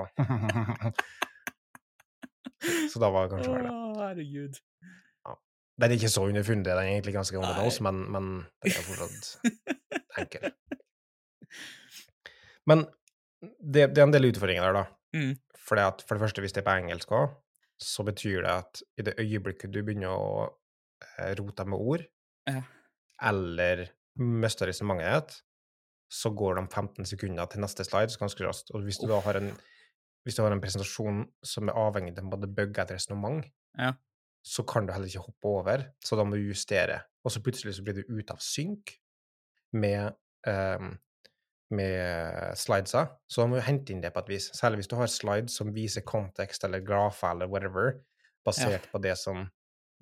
Så 2.91 2.99
da 3.03 3.11
var 3.13 3.27
det 3.27 3.35
kanskje 3.35 3.53
verre. 3.53 3.71
Å, 3.71 3.95
herregud. 4.01 4.61
Den 5.77 5.93
er 5.93 5.99
ikke 5.99 6.09
så 6.09 6.25
underfundig, 6.25 6.71
den 6.73 6.79
er 6.81 6.95
egentlig 6.95 7.13
ganske 7.19 7.37
the 7.37 7.71
men, 7.85 7.97
men 8.13 8.29
den 8.65 8.73
er 8.73 8.87
fortsatt 8.87 9.25
enkel. 10.23 10.53
Men 12.67 12.87
det, 13.61 13.91
det 13.93 14.01
er 14.01 14.07
en 14.07 14.15
del 14.15 14.31
utfordringer 14.31 14.65
der, 14.65 14.79
da. 14.79 14.85
Mm. 15.17 15.35
Fordi 15.69 15.85
at 15.85 16.01
for 16.07 16.17
det 16.17 16.25
første, 16.25 16.41
hvis 16.41 16.57
det 16.57 16.63
er 16.63 16.69
på 16.69 16.79
engelsk 16.81 17.13
òg, 17.13 17.35
så 17.83 18.05
betyr 18.07 18.43
det 18.43 18.53
at 18.53 18.83
i 18.99 19.03
det 19.03 19.15
øyeblikket 19.21 19.73
du 19.75 19.83
begynner 19.83 20.13
å 20.15 20.29
eh, 21.19 21.35
rote 21.39 21.65
med 21.69 21.79
ord, 21.79 22.07
Ja. 22.49 22.63
eller 23.23 23.89
mister 24.17 24.67
resonnementet, 24.71 25.43
så 26.13 26.31
går 26.31 26.57
de 26.61 26.67
15 26.71 27.05
sekunder 27.11 27.47
til 27.51 27.61
neste 27.61 27.85
slide 27.85 28.15
ganske 28.21 28.45
raskt. 28.47 28.71
Og 28.75 28.85
hvis 28.87 29.01
du 29.03 29.07
da 29.11 29.19
har 29.21 29.35
en, 29.41 29.51
hvis 30.25 30.37
du 30.39 30.43
har 30.45 30.53
en 30.55 30.61
presentasjon 30.63 31.25
som 31.45 31.69
er 31.69 31.75
avhengig 31.77 32.17
av 32.19 32.31
både 32.31 32.49
bugge 32.55 32.83
et 32.83 32.91
resonnement, 32.95 33.45
Ja. 33.79 33.93
så 34.47 34.63
kan 34.67 34.87
du 34.87 34.93
heller 34.93 35.07
ikke 35.11 35.27
hoppe 35.27 35.45
over, 35.51 35.93
så 36.05 36.17
da 36.17 36.23
må 36.25 36.37
du 36.39 36.47
justere. 36.49 37.03
Og 37.25 37.33
så 37.35 37.43
plutselig 37.43 37.75
så 37.75 37.83
blir 37.85 37.95
du 37.99 38.05
ute 38.15 38.31
av 38.33 38.39
synk 38.39 38.95
med, 39.73 40.15
ehm, 40.47 40.99
med 41.75 42.55
slidesa, 42.59 43.07
så 43.27 43.47
må 43.47 43.59
du 43.59 43.65
hente 43.67 43.93
inn 43.93 44.03
det 44.05 44.13
på 44.15 44.23
et 44.23 44.35
vis. 44.37 44.51
Særlig 44.55 44.83
hvis 44.83 44.91
du 44.93 44.97
har 45.01 45.11
slides 45.11 45.57
som 45.59 45.73
viser 45.75 46.05
kontekst 46.07 46.65
eller 46.67 46.85
grafer 46.87 47.33
eller 47.33 47.51
whatever, 47.51 47.97
basert 48.47 48.87
på 48.93 49.01
det 49.03 49.17
som 49.19 49.49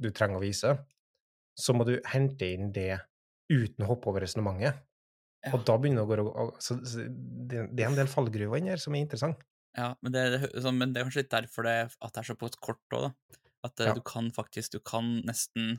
du 0.00 0.10
trenger 0.12 0.40
å 0.40 0.44
vise, 0.44 0.74
så 1.56 1.76
må 1.76 1.86
du 1.88 1.96
hente 2.10 2.50
inn 2.52 2.72
det 2.74 2.98
uten 3.52 3.84
å 3.84 3.92
hoppe 3.92 4.10
over 4.10 4.24
resonnementet. 4.24 4.82
Ja. 5.44 5.52
Og 5.54 5.64
da 5.68 5.76
begynner 5.80 6.08
det 6.08 6.24
å 6.24 6.28
gå 6.28 6.46
så, 6.62 6.76
det, 6.80 7.66
er 7.68 7.88
en 7.88 7.98
del 7.98 8.08
fallgruver 8.08 8.60
inni 8.60 8.72
her 8.72 8.80
som 8.80 8.96
er 8.96 9.04
interessant. 9.04 9.40
Ja, 9.76 9.90
men 10.04 10.14
det, 10.14 10.22
men 10.70 10.94
det 10.94 11.00
er 11.00 11.08
kanskje 11.08 11.24
litt 11.24 11.32
derfor 11.34 11.66
det, 11.66 11.74
at 11.92 12.14
det 12.14 12.22
er 12.22 12.28
så 12.30 12.36
på 12.38 12.48
et 12.48 12.60
kort 12.62 12.96
òg, 12.96 13.08
da. 13.08 13.40
At 13.64 13.80
eh, 13.80 13.88
Ja. 13.88 13.94
du 13.96 14.02
kan 14.04 14.28
faktisk 14.32 14.76
Du 14.76 14.80
kan 14.84 15.22
nesten 15.24 15.78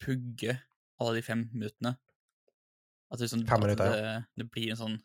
pugge 0.00 0.60
alle 1.00 1.18
de 1.18 1.22
fem 1.22 1.48
minuttene. 1.52 1.96
At 3.10 3.20
liksom, 3.22 3.42
at 3.48 3.60
minutter, 3.62 3.90
det, 3.90 4.10
det 4.38 4.46
blir 4.54 4.70
en 4.70 4.78
sånn 4.78 4.98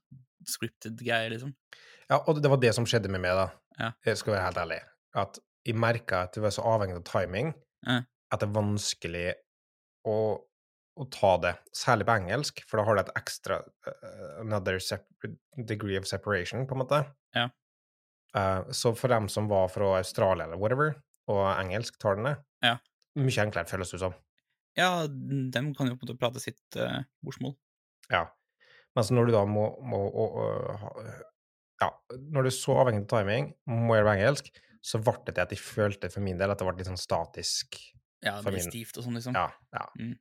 scripted 0.45 0.99
greie, 1.01 1.29
liksom. 1.33 1.55
Ja, 2.09 2.19
og 2.29 2.37
det 2.41 2.49
var 2.51 2.59
det 2.61 2.73
som 2.77 2.85
skjedde 2.85 3.09
med 3.09 3.23
meg, 3.23 3.33
da. 3.33 3.47
Ja. 3.79 3.91
Jeg 4.05 4.19
skal 4.21 4.35
være 4.35 4.43
helt 4.45 4.59
ærlig. 4.61 4.81
At 5.17 5.39
jeg 5.65 5.77
merka 5.81 6.19
at 6.27 6.35
det 6.37 6.43
var 6.45 6.53
så 6.53 6.61
avhengig 6.69 6.99
av 6.99 7.05
timing 7.09 7.53
Ja. 7.87 8.03
at 8.31 8.39
det 8.43 8.45
er 8.49 8.53
vanskelig 8.53 9.25
å, 10.05 10.17
å 11.01 11.07
ta 11.09 11.31
det. 11.41 11.55
Særlig 11.73 12.05
på 12.05 12.13
engelsk, 12.19 12.61
for 12.69 12.77
da 12.77 12.85
har 12.85 12.99
det 12.99 13.07
et 13.07 13.15
ekstra 13.23 13.57
uh, 13.65 14.41
another 14.43 14.77
degree 15.65 15.97
of 15.97 16.05
separation, 16.05 16.67
på 16.69 16.77
en 16.77 16.83
måte. 16.83 17.01
Ja. 17.33 17.47
Uh, 18.37 18.69
så 18.75 18.93
for 18.93 19.09
dem 19.09 19.25
som 19.31 19.49
var 19.49 19.71
fra 19.73 19.95
Australia 19.97 20.45
eller 20.45 20.61
whatever, 20.61 20.93
og 21.31 21.41
engelsktalende, 21.57 22.35
Ja. 22.61 22.77
mye 23.17 23.41
enklere, 23.47 23.65
føles 23.65 23.91
det 23.95 24.03
som. 24.03 24.13
Ja, 24.77 25.07
dem 25.07 25.73
kan 25.73 25.87
jo 25.89 25.95
på 25.95 26.03
en 26.05 26.09
måte 26.11 26.19
prate 26.19 26.41
sitt 26.43 26.61
uh, 26.77 27.01
morsmål. 27.25 27.55
Ja. 28.11 28.25
Mens 28.95 29.09
når 29.11 29.25
du 29.27 29.31
da 29.35 29.45
må, 29.45 29.65
må 29.83 29.97
å, 30.07 30.25
å, 30.43 31.05
Ja, 31.81 31.89
når 32.31 32.45
du 32.45 32.47
er 32.47 32.55
så 32.55 32.77
avhengig 32.79 33.03
av 33.03 33.09
timing, 33.19 33.49
må 33.67 33.97
gjøre 33.97 34.05
det 34.05 34.11
på 34.11 34.15
engelsk, 34.19 34.51
så 34.85 35.01
ble 35.03 35.17
det 35.25 35.33
til 35.35 35.43
at 35.43 35.51
jeg 35.55 35.59
følte 35.59 36.09
for 36.13 36.21
min 36.23 36.37
del 36.39 36.51
at 36.53 36.59
det 36.61 36.67
ble 36.67 36.77
litt 36.77 36.87
sånn 36.87 36.99
statisk. 37.01 37.75
Ja, 38.23 38.37
det 38.39 38.45
ble 38.47 38.59
min- 38.61 38.69
stivt 38.71 38.97
og 38.97 39.03
sånn, 39.03 39.17
liksom. 39.19 39.35
Ja. 39.35 39.49
ja. 39.75 39.85
Mm. 39.99 40.13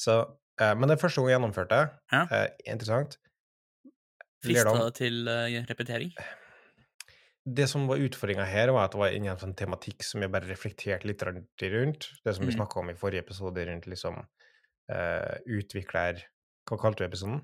Så, 0.00 0.16
eh, 0.60 0.74
men 0.74 0.88
det 0.88 0.96
er 0.96 1.02
første 1.04 1.20
gang 1.22 1.30
jeg 1.30 1.36
gjennomførte. 1.38 1.78
Ja. 2.12 2.22
Eh, 2.30 2.48
interessant. 2.72 3.18
Frista 4.42 4.72
det 4.74 4.94
til 4.98 5.28
uh, 5.30 5.46
repetering? 5.70 6.10
Det 7.46 7.68
som 7.70 7.86
var 7.90 7.98
utfordringa 8.02 8.44
her, 8.46 8.70
var 8.74 8.86
at 8.88 8.92
det 8.94 8.98
var 9.00 9.14
ingen 9.14 9.32
en 9.36 9.38
sånn 9.40 9.54
tematikk 9.58 10.02
som 10.06 10.22
jeg 10.22 10.30
bare 10.34 10.46
reflekterte 10.50 11.06
litt 11.06 11.22
rundt. 11.26 11.62
rundt. 11.62 12.08
Det 12.24 12.34
som 12.34 12.44
vi 12.46 12.50
Mm. 12.52 12.58
snakka 12.58 12.80
om 12.82 12.90
i 12.90 12.94
forrige 12.98 13.22
episode, 13.22 13.64
rundt 13.66 13.86
liksom 13.86 14.18
uh, 14.90 15.34
utvikler 15.46 16.22
Hva 16.68 16.78
kalte 16.80 17.02
du 17.02 17.08
episoden? 17.08 17.40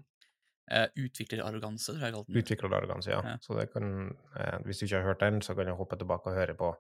Uh, 0.68 0.84
Utviklerarroganse, 1.00 1.94
tror 1.94 2.04
jeg 2.04 2.14
kalte 2.14 2.32
den. 2.32 2.42
Utviklerarroganse, 2.42 3.10
ja. 3.14 3.22
Ja. 3.24 3.38
Så 3.40 3.56
det 3.56 3.70
kan, 3.72 4.12
uh, 4.36 4.58
hvis 4.66 4.80
du 4.82 4.84
ikke 4.86 5.00
har 5.00 5.08
hørt 5.08 5.24
den, 5.24 5.40
så 5.42 5.56
kan 5.56 5.70
du 5.70 5.74
hoppe 5.78 5.96
tilbake 5.96 6.28
og 6.28 6.36
høre 6.36 6.54
på 6.58 6.74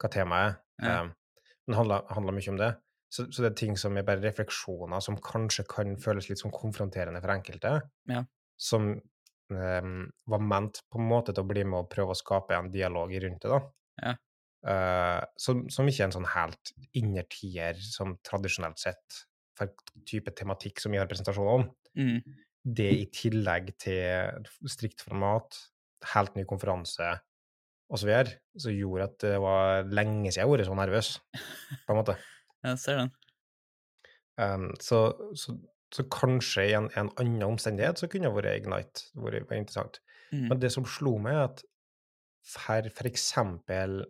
hva 0.00 0.10
temaet 0.12 0.50
er. 0.50 0.58
Ja. 0.84 1.00
Uh, 1.00 1.12
men 1.64 1.74
det 1.74 1.78
handler, 1.80 2.04
handler 2.12 2.36
mye 2.36 2.52
om 2.52 2.60
det. 2.60 2.70
Så, 3.10 3.26
så 3.34 3.42
det 3.42 3.50
er 3.50 3.56
ting 3.58 3.78
som 3.80 3.96
er 3.98 4.04
bare 4.06 4.22
refleksjoner 4.22 5.02
som 5.02 5.16
kanskje 5.18 5.64
kan 5.70 5.96
føles 5.98 6.28
litt 6.30 6.38
som 6.38 6.52
konfronterende 6.54 7.22
for 7.22 7.32
enkelte, 7.34 7.72
Ja. 8.10 8.22
som 8.60 8.92
um, 9.50 10.04
var 10.30 10.44
ment 10.52 10.82
på 10.86 11.00
en 11.00 11.08
måte 11.10 11.34
til 11.34 11.42
å 11.42 11.48
bli 11.50 11.64
med 11.66 11.80
og 11.80 11.88
prøve 11.90 12.14
å 12.14 12.18
skape 12.18 12.54
en 12.54 12.70
dialog 12.70 13.10
rundt 13.24 13.42
det, 13.42 13.50
da. 13.50 13.60
Ja. 14.04 14.12
Uh, 14.60 15.24
som, 15.40 15.64
som 15.72 15.88
ikke 15.88 16.04
er 16.04 16.10
en 16.10 16.16
sånn 16.18 16.28
helt 16.36 16.72
innertier 17.00 17.78
som 17.80 18.18
tradisjonelt 18.26 18.78
sett 18.78 19.22
type 20.08 20.32
tematikk 20.36 20.80
som 20.82 20.92
vi 20.94 21.00
har 21.00 21.08
presentasjoner 21.10 21.60
om 21.60 21.68
Mm. 21.96 22.20
det 22.62 22.90
i 22.94 23.06
tillegg 23.10 23.72
til 23.82 24.46
strikt 24.68 25.02
format, 25.02 25.56
helt 26.14 26.36
ny 26.36 26.44
konferanse 26.46 27.08
osv., 27.90 27.98
så, 27.98 28.06
videre, 28.06 28.36
så 28.54 28.70
gjorde 28.70 29.08
at 29.08 29.16
det 29.24 29.40
var 29.42 29.88
lenge 29.90 30.30
siden 30.30 30.38
jeg 30.38 30.46
har 30.46 30.52
vært 30.52 30.68
så 30.68 30.76
nervøs, 30.78 31.08
på 31.86 31.92
en 31.92 31.98
måte. 31.98 32.16
Jeg 32.62 32.78
ser 32.78 32.98
den. 33.00 33.10
Um, 34.36 34.66
så, 34.80 34.98
så, 35.34 35.54
så 35.92 36.04
kanskje 36.12 36.66
i 36.68 36.74
en, 36.76 36.90
en 36.94 37.08
annen 37.18 37.42
omstendighet 37.46 37.98
så 37.98 38.06
kunne 38.06 38.28
det 38.28 38.36
vært 38.36 38.60
Ignite 38.60 39.06
vært, 39.16 39.46
vært 39.48 39.62
interessant. 39.62 40.00
Mm. 40.30 40.46
Men 40.50 40.60
det 40.60 40.70
som 40.74 40.84
slo 40.84 41.16
meg, 41.18 41.38
er 41.38 41.48
at 41.48 41.62
for, 42.46 42.90
for 42.96 43.08
eksempel 43.08 44.04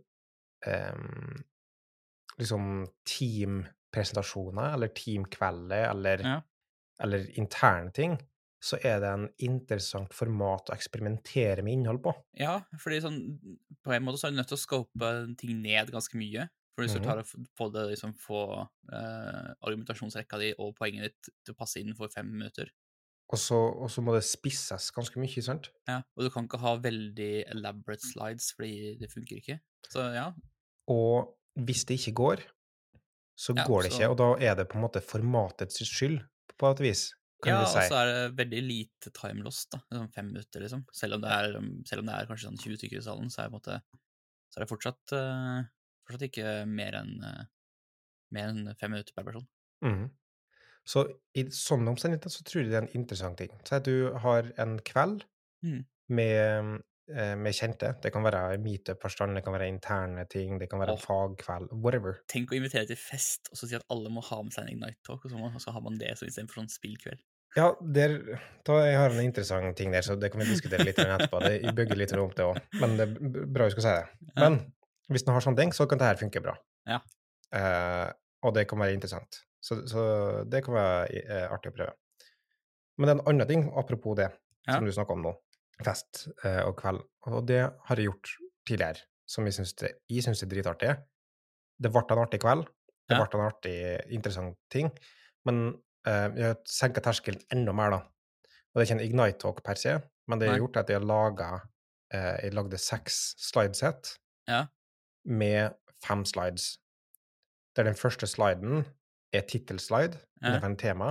um, 0.67 1.41
liksom 2.41 2.67
teampresentasjoner, 3.91 4.75
eller 4.75 4.89
teamkvelder, 4.89 5.91
eller, 5.91 6.19
Ja. 6.25 6.41
eller 7.03 7.27
interne 7.39 7.93
ting, 7.93 8.19
så 8.63 8.77
er 8.85 9.01
det 9.01 9.09
en 9.09 9.29
interessant 9.39 10.13
format 10.13 10.69
å 10.69 10.75
eksperimentere 10.75 11.63
med 11.63 11.73
innhold 11.79 12.03
på. 12.03 12.13
Ja, 12.37 12.61
fordi 12.79 13.01
sånn 13.01 13.39
På 13.83 13.95
en 13.95 14.03
måte 14.05 14.19
så 14.19 14.27
er 14.27 14.31
du 14.33 14.37
nødt 14.37 14.49
til 14.49 14.59
å 14.59 14.61
scope 14.61 15.37
ting 15.39 15.63
ned 15.63 15.91
ganske 15.91 16.15
mye. 16.15 16.51
For 16.77 16.85
hvis 16.85 16.93
du 16.93 16.99
tar 16.99 17.17
klarer 17.17 17.25
å 17.25 17.47
få 17.57 17.73
det 17.73 17.89
liksom 17.97 18.13
få 18.15 18.69
eh, 18.93 19.55
argumentasjonsrekka 19.65 20.39
di 20.39 20.53
og 20.59 20.77
poenget 20.77 21.03
ditt 21.09 21.31
til 21.47 21.55
å 21.55 21.57
passe 21.57 21.81
inn 21.81 21.95
for 21.97 22.09
fem 22.09 22.27
minutter. 22.31 22.69
Og 23.33 23.39
så, 23.39 23.57
og 23.57 23.89
så 23.89 24.03
må 24.03 24.13
det 24.13 24.25
spisses 24.25 24.91
ganske 24.91 25.17
mye, 25.19 25.43
sant? 25.43 25.71
Ja, 25.89 26.03
Og 26.17 26.25
du 26.25 26.31
kan 26.31 26.45
ikke 26.45 26.61
ha 26.61 26.77
veldig 26.77 27.47
elaborate 27.49 28.05
slides, 28.05 28.53
fordi 28.53 28.99
det 29.01 29.11
funker 29.11 29.37
ikke. 29.41 29.61
Så 29.89 30.13
ja. 30.13 30.35
Og 30.89 31.39
hvis 31.57 31.87
det 31.87 31.99
ikke 31.99 32.13
går, 32.21 32.45
så 33.41 33.55
Ja, 33.57 33.65
går 33.65 33.83
det 33.87 33.93
så- 33.93 34.01
ikke, 34.03 34.11
og 34.13 34.19
da 34.21 34.29
er 34.51 34.55
det 34.59 34.69
på 34.69 34.77
en 34.77 34.85
måte 34.85 35.01
formatets 35.05 35.81
skyld, 35.89 36.21
på 36.61 36.71
et 36.75 36.81
vis, 36.85 37.07
kan 37.43 37.55
ja, 37.55 37.61
vi 37.63 37.65
og 37.65 37.89
så 37.89 37.97
er 37.97 38.09
det 38.11 38.37
veldig 38.37 38.63
lite 38.67 39.11
time 39.17 39.43
lost, 39.47 39.71
da. 39.73 39.79
Sånn 39.97 40.11
fem 40.13 40.27
minutter, 40.29 40.61
liksom. 40.61 40.83
Selv 40.93 41.15
om 41.17 41.23
det 41.25 41.31
er, 41.33 41.57
um, 41.57 41.71
om 41.81 42.07
det 42.11 42.15
er 42.19 42.27
kanskje 42.29 42.51
sånn 42.51 42.59
20 42.61 42.77
stykker 42.77 42.99
i 42.99 43.07
salen, 43.07 43.31
så 43.33 43.41
er, 43.41 43.49
det 43.49 43.53
på 43.55 43.57
en 43.57 43.61
måte, 43.63 43.79
så 44.53 44.59
er 44.61 44.65
det 44.67 44.69
fortsatt, 44.75 45.15
uh, 45.17 45.63
fortsatt 46.05 46.27
ikke 46.29 46.53
mer 46.69 46.99
enn 47.01 47.15
uh, 47.25 47.45
mer 48.31 48.49
enn 48.53 48.75
fem 48.79 48.93
minutter 48.93 49.15
per 49.17 49.25
person. 49.25 49.47
Mm. 49.83 50.11
Så 50.87 51.07
i 51.35 51.45
sånne 51.45 51.89
omstendigheter 51.95 52.31
så 52.31 52.45
tror 52.45 52.61
jeg 52.63 52.71
det 52.71 52.77
er 52.79 52.87
en 52.87 53.01
interessant 53.01 53.39
ting. 53.41 53.51
Si 53.65 53.75
at 53.75 53.85
du 53.89 54.13
har 54.21 54.53
en 54.59 54.79
kveld 54.79 55.25
Mm. 55.65 55.85
med, 56.09 56.83
med 57.11 57.57
kjente. 57.57 57.93
Det 58.03 58.13
kan 58.15 58.23
være 58.25 58.59
meetup-forstand, 58.63 59.35
det 59.37 59.43
kan 59.47 59.55
være 59.57 59.69
interne 59.73 60.25
ting, 60.31 60.59
det 60.61 60.69
kan 60.71 60.83
være 60.83 60.95
oh. 60.95 61.03
Fagkveld, 61.03 61.73
whatever. 61.85 62.21
Tenk 62.31 62.53
å 62.53 62.59
invitere 62.59 62.87
til 62.89 62.99
fest 63.01 63.51
og 63.51 63.59
så 63.61 63.69
si 63.71 63.79
at 63.79 63.87
alle 63.93 64.13
må 64.15 64.23
ha 64.29 64.41
med 64.45 64.55
seg 64.55 64.67
en 64.67 64.73
Ignite 64.77 65.01
Talk, 65.07 65.25
og 65.25 65.33
så, 65.33 65.41
må, 65.41 65.51
så 65.63 65.75
har 65.75 65.85
man 65.85 65.99
det 66.01 66.15
så 66.19 66.29
istedenfor 66.29 66.63
sånn 66.63 66.73
spillkveld. 66.73 67.23
Ja, 67.57 67.73
der, 67.83 68.15
da 68.67 68.77
jeg 68.87 68.99
har 69.01 69.11
en 69.11 69.25
interessant 69.27 69.75
ting 69.79 69.91
der, 69.91 70.05
så 70.07 70.15
det 70.15 70.31
kan 70.31 70.43
vi 70.43 70.47
diskutere 70.53 70.87
litt 70.87 71.01
etterpå. 71.03 71.41
Det, 71.43 71.73
bygger 71.75 71.99
litt 71.99 72.13
rundt 72.15 72.37
det 72.39 72.47
òg, 72.47 72.61
men 72.79 72.95
det 72.99 73.09
er 73.09 73.49
bra 73.51 73.67
du 73.67 73.75
skal 73.75 73.87
si 73.89 73.95
det. 73.97 74.35
Men 74.39 74.61
hvis 75.11 75.27
du 75.27 75.33
har 75.35 75.43
sånne 75.43 75.59
ting, 75.59 75.73
så 75.75 75.89
kan 75.91 75.99
dette 75.99 76.23
funke 76.23 76.43
bra. 76.45 76.55
Ja. 76.87 77.01
Eh, 77.59 78.07
og 78.47 78.55
det 78.55 78.69
kan 78.71 78.79
være 78.79 78.95
interessant. 78.95 79.43
Så, 79.61 79.81
så 79.91 80.05
det 80.47 80.63
kan 80.65 80.77
være 80.79 81.25
eh, 81.25 81.49
artig 81.51 81.73
å 81.73 81.77
prøve. 81.81 81.97
Men 82.97 83.09
det 83.09 83.13
er 83.13 83.19
en 83.19 83.27
annen 83.33 83.51
ting, 83.51 83.67
apropos 83.83 84.17
det, 84.21 84.31
Ja. 84.69 84.77
som 84.77 84.85
du 84.85 84.93
snakker 84.93 85.17
om 85.17 85.23
nå, 85.25 85.31
fest 85.87 86.29
eh, 86.45 86.63
og 86.67 86.77
kveld, 86.81 87.01
og 87.27 87.47
det 87.49 87.61
har 87.87 87.97
jeg 87.97 88.07
gjort 88.11 88.33
tidligere, 88.69 89.03
som 89.29 89.47
jeg 89.47 89.55
syns 89.59 89.75
det, 89.81 89.93
det 90.09 90.27
er 90.43 90.51
dritartig. 90.55 90.95
Det 91.81 91.91
ble 91.93 92.03
en 92.11 92.23
artig 92.25 92.41
kveld, 92.43 92.67
det 93.09 93.17
Ja. 93.17 93.25
ble 93.25 93.39
en 93.41 93.47
artig, 93.47 93.77
interessant 94.13 94.59
ting, 94.71 94.91
men 95.45 95.81
eh, 96.07 96.29
jeg 96.37 96.45
har 96.47 96.57
senka 96.67 97.01
terskelen 97.01 97.41
enda 97.53 97.73
mer, 97.73 97.91
da. 97.91 97.97
Og 98.71 98.79
det 98.79 98.83
er 98.83 98.87
ikke 98.95 99.01
en 99.01 99.07
Ignite 99.09 99.39
Talk 99.39 99.63
per 99.65 99.75
se, 99.75 99.97
men 100.29 100.39
det 100.39 100.47
jeg 100.47 100.53
har 100.55 100.61
gjort, 100.63 100.77
er 100.77 100.81
at 100.81 100.89
jeg 100.91 100.99
har 101.01 101.07
laga 101.07 101.51
eh, 102.13 102.37
Jeg 102.45 102.55
lagde 102.55 102.79
seks 102.79 103.35
slidesett 103.39 104.17
Ja. 104.49 104.67
med 105.25 105.75
fem 106.05 106.25
slides. 106.25 106.79
Der 107.77 107.85
den 107.85 107.95
første 107.95 108.27
sliden 108.27 108.85
er 109.33 109.41
tittelslide 109.47 110.19
Ja. 110.43 110.57
er 110.59 110.65
en 110.67 110.77
tema, 110.77 111.11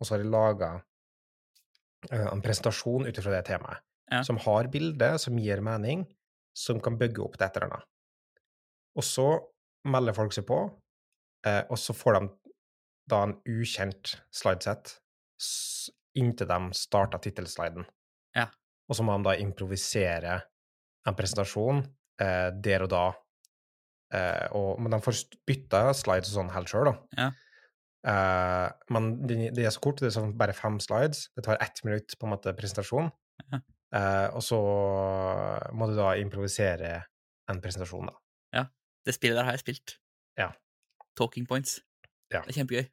og 0.00 0.06
så 0.06 0.14
har 0.14 0.18
jeg 0.22 0.30
laga 0.30 0.80
en 2.10 2.42
presentasjon 2.42 3.06
ut 3.06 3.18
ifra 3.18 3.30
det 3.36 3.44
temaet, 3.46 3.78
Ja. 4.10 4.22
som 4.26 4.36
har 4.44 4.68
bilde, 4.68 5.18
som 5.18 5.38
gir 5.40 5.62
mening, 5.64 6.02
som 6.52 6.80
kan 6.80 6.98
bygge 7.00 7.22
opp 7.24 7.38
til 7.38 7.46
et 7.46 7.56
eller 7.56 7.70
annet. 7.70 7.86
Og 8.98 9.06
så 9.06 9.28
melder 9.88 10.16
folk 10.16 10.34
seg 10.36 10.44
på, 10.48 10.58
eh, 11.46 11.62
og 11.70 11.78
så 11.80 11.94
får 11.96 12.18
de 12.18 12.52
da 13.08 13.22
en 13.26 13.36
ukjent 13.48 14.16
slidesett 14.34 14.98
inntil 16.18 16.50
de 16.50 16.60
starter 16.76 17.22
tittelsliden. 17.24 17.86
Ja. 18.36 18.46
Og 18.88 18.98
så 18.98 19.04
må 19.06 19.16
de 19.16 19.26
da 19.30 19.36
improvisere 19.40 20.40
en 21.08 21.16
presentasjon 21.18 21.82
eh, 22.20 22.50
der 22.62 22.84
og 22.86 22.92
da. 22.92 23.06
Eh, 24.12 24.46
og, 24.52 24.76
men 24.82 24.92
de 24.92 25.00
får 25.02 25.24
bytta 25.48 25.86
slides 25.96 26.34
og 26.34 26.42
sånn 26.42 26.52
helt 26.54 26.70
sjøl, 26.70 26.92
da. 26.92 27.22
Ja. 27.22 27.30
Eh, 28.12 28.68
men 28.92 29.12
det, 29.26 29.38
de 29.56 29.66
er 29.66 29.74
så 29.74 29.82
kort, 29.82 30.02
det 30.02 30.10
er 30.10 30.16
sånn 30.18 30.36
bare 30.38 30.56
fem 30.56 30.78
slides. 30.82 31.28
Det 31.36 31.46
tar 31.46 31.60
ett 31.64 31.82
minutt 31.86 32.16
på 32.18 32.28
en 32.28 32.34
måte 32.34 32.54
presentasjon. 32.58 33.10
Ja. 33.48 33.62
Eh, 33.92 34.28
og 34.32 34.42
så 34.44 34.58
må 35.76 35.88
du 35.90 35.96
da 35.98 36.14
improvisere 36.20 36.94
en 37.52 37.60
presentasjon, 37.62 38.08
da. 38.08 38.16
Ja. 38.56 38.64
Det 39.04 39.16
spillet 39.16 39.40
der 39.40 39.48
har 39.48 39.56
jeg 39.58 39.64
spilt. 39.64 39.96
Ja. 40.38 40.52
Talking 41.18 41.46
points. 41.48 41.80
Ja. 42.32 42.40
Det 42.40 42.54
er 42.54 42.60
kjempegøy. 42.62 42.84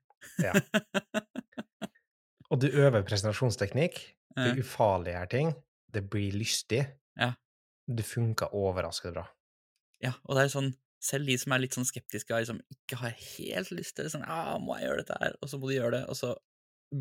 Ja. 0.44 0.54
Og 2.52 2.62
du 2.62 2.68
øver 2.68 3.06
presentasjonsteknikk. 3.06 4.00
Ja. 4.36 4.50
Du 4.50 4.62
ufarliggjør 4.64 5.30
ting. 5.32 5.54
Det 5.94 6.04
blir 6.10 6.34
lystig. 6.38 6.82
Ja. 7.20 7.34
Det 7.98 8.06
funker 8.06 8.56
overraskende 8.56 9.20
bra. 9.20 9.26
Ja, 10.04 10.14
og 10.24 10.38
det 10.38 10.46
er 10.46 10.52
sånn, 10.54 10.70
selv 11.04 11.28
de 11.28 11.36
som 11.42 11.52
er 11.52 11.64
litt 11.64 11.76
sånn 11.76 11.88
skeptiske 11.88 12.32
og 12.32 12.44
liksom 12.44 12.62
ikke 12.72 13.00
har 13.02 13.16
helt 13.18 13.72
lyst 13.76 13.98
til 13.98 14.08
det, 14.08 14.14
sånn, 14.14 14.24
ja, 14.24 14.56
må 14.62 14.78
jeg 14.78 14.88
gjøre 14.88 15.02
dette 15.04 15.18
her? 15.20 15.36
Og 15.44 15.52
så 15.52 15.60
må 15.60 15.70
de 15.70 15.76
gjøre 15.76 15.98
det, 15.98 16.04
og 16.08 16.16
så 16.16 16.30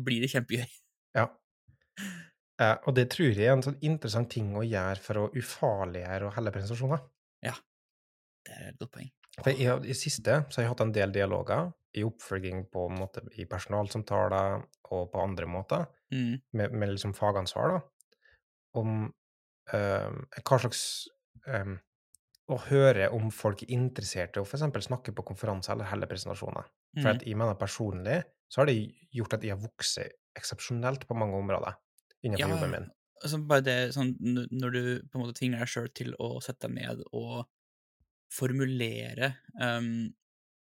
blir 0.05 0.25
det 0.25 0.31
kjempegøy. 0.33 0.65
Ja. 1.17 1.29
Eh, 2.59 2.75
og 2.85 2.95
det 2.97 3.07
tror 3.13 3.29
jeg 3.31 3.47
er 3.47 3.55
en 3.55 3.63
sånn 3.63 3.79
interessant 3.85 4.29
ting 4.33 4.51
å 4.57 4.65
gjøre 4.67 4.99
for 5.03 5.21
å 5.21 5.27
ufarliggjøre 5.39 6.27
og 6.27 6.35
helle 6.35 6.51
Ja, 7.45 7.55
Det 8.45 8.55
er 8.55 8.69
et 8.69 8.79
godt 8.79 8.91
poeng. 8.91 9.11
For 9.39 9.51
i, 9.51 9.67
I 9.91 9.95
siste 9.95 10.41
så 10.49 10.59
har 10.59 10.65
jeg 10.65 10.71
hatt 10.73 10.81
en 10.83 10.91
del 10.95 11.13
dialoger 11.15 11.71
i 11.95 12.03
oppfølging 12.03 12.65
på 12.71 12.87
en 12.89 12.97
måte 12.99 13.23
i 13.39 13.45
personalsamtaler 13.49 14.59
og 14.91 15.11
på 15.13 15.21
andre 15.23 15.45
måter, 15.47 15.87
Mm. 16.11 16.41
med, 16.57 16.71
med 16.73 16.89
liksom 16.89 17.13
fagansvar, 17.13 17.69
da, 17.69 17.79
om 18.79 19.13
eh, 19.73 20.09
hva 20.41 20.57
slags 20.59 21.07
eh, 21.47 21.75
Å 22.49 22.57
høre 22.65 23.11
om 23.13 23.27
folk 23.29 23.61
er 23.61 23.69
interessert 23.75 24.33
i 24.35 24.41
å 24.41 24.45
f.eks. 24.47 24.87
snakke 24.87 25.13
på 25.13 25.21
konferanser 25.27 25.75
eller 25.75 25.85
helle 25.85 26.07
presentasjoner. 26.09 26.65
For 26.97 27.13
Mm. 27.13 27.21
jeg 27.21 27.37
mener 27.37 27.53
personlig 27.61 28.23
så 28.49 28.61
har 28.61 28.65
det 28.65 28.89
gjort 29.13 29.35
at 29.37 29.43
jeg 29.45 29.53
har 29.53 29.61
vokst 29.61 29.99
eksepsjonelt 30.35 31.05
på 31.05 31.13
mange 31.13 31.37
områder 31.37 31.77
innenfor 32.23 32.45
Ja, 32.45 32.49
jobben 32.55 32.73
min. 32.75 32.89
Altså 33.19 33.39
bare 33.43 33.63
det 33.65 33.77
sånn 33.95 34.13
Når 34.21 34.71
du 34.75 34.81
på 35.11 35.17
en 35.17 35.23
måte 35.25 35.35
tvinger 35.35 35.59
deg 35.59 35.71
sjøl 35.71 35.89
til 35.95 36.13
å 36.23 36.37
sette 36.43 36.67
deg 36.69 36.77
ned 36.77 37.01
og 37.11 37.41
formulere 38.31 39.33
um, 39.59 40.07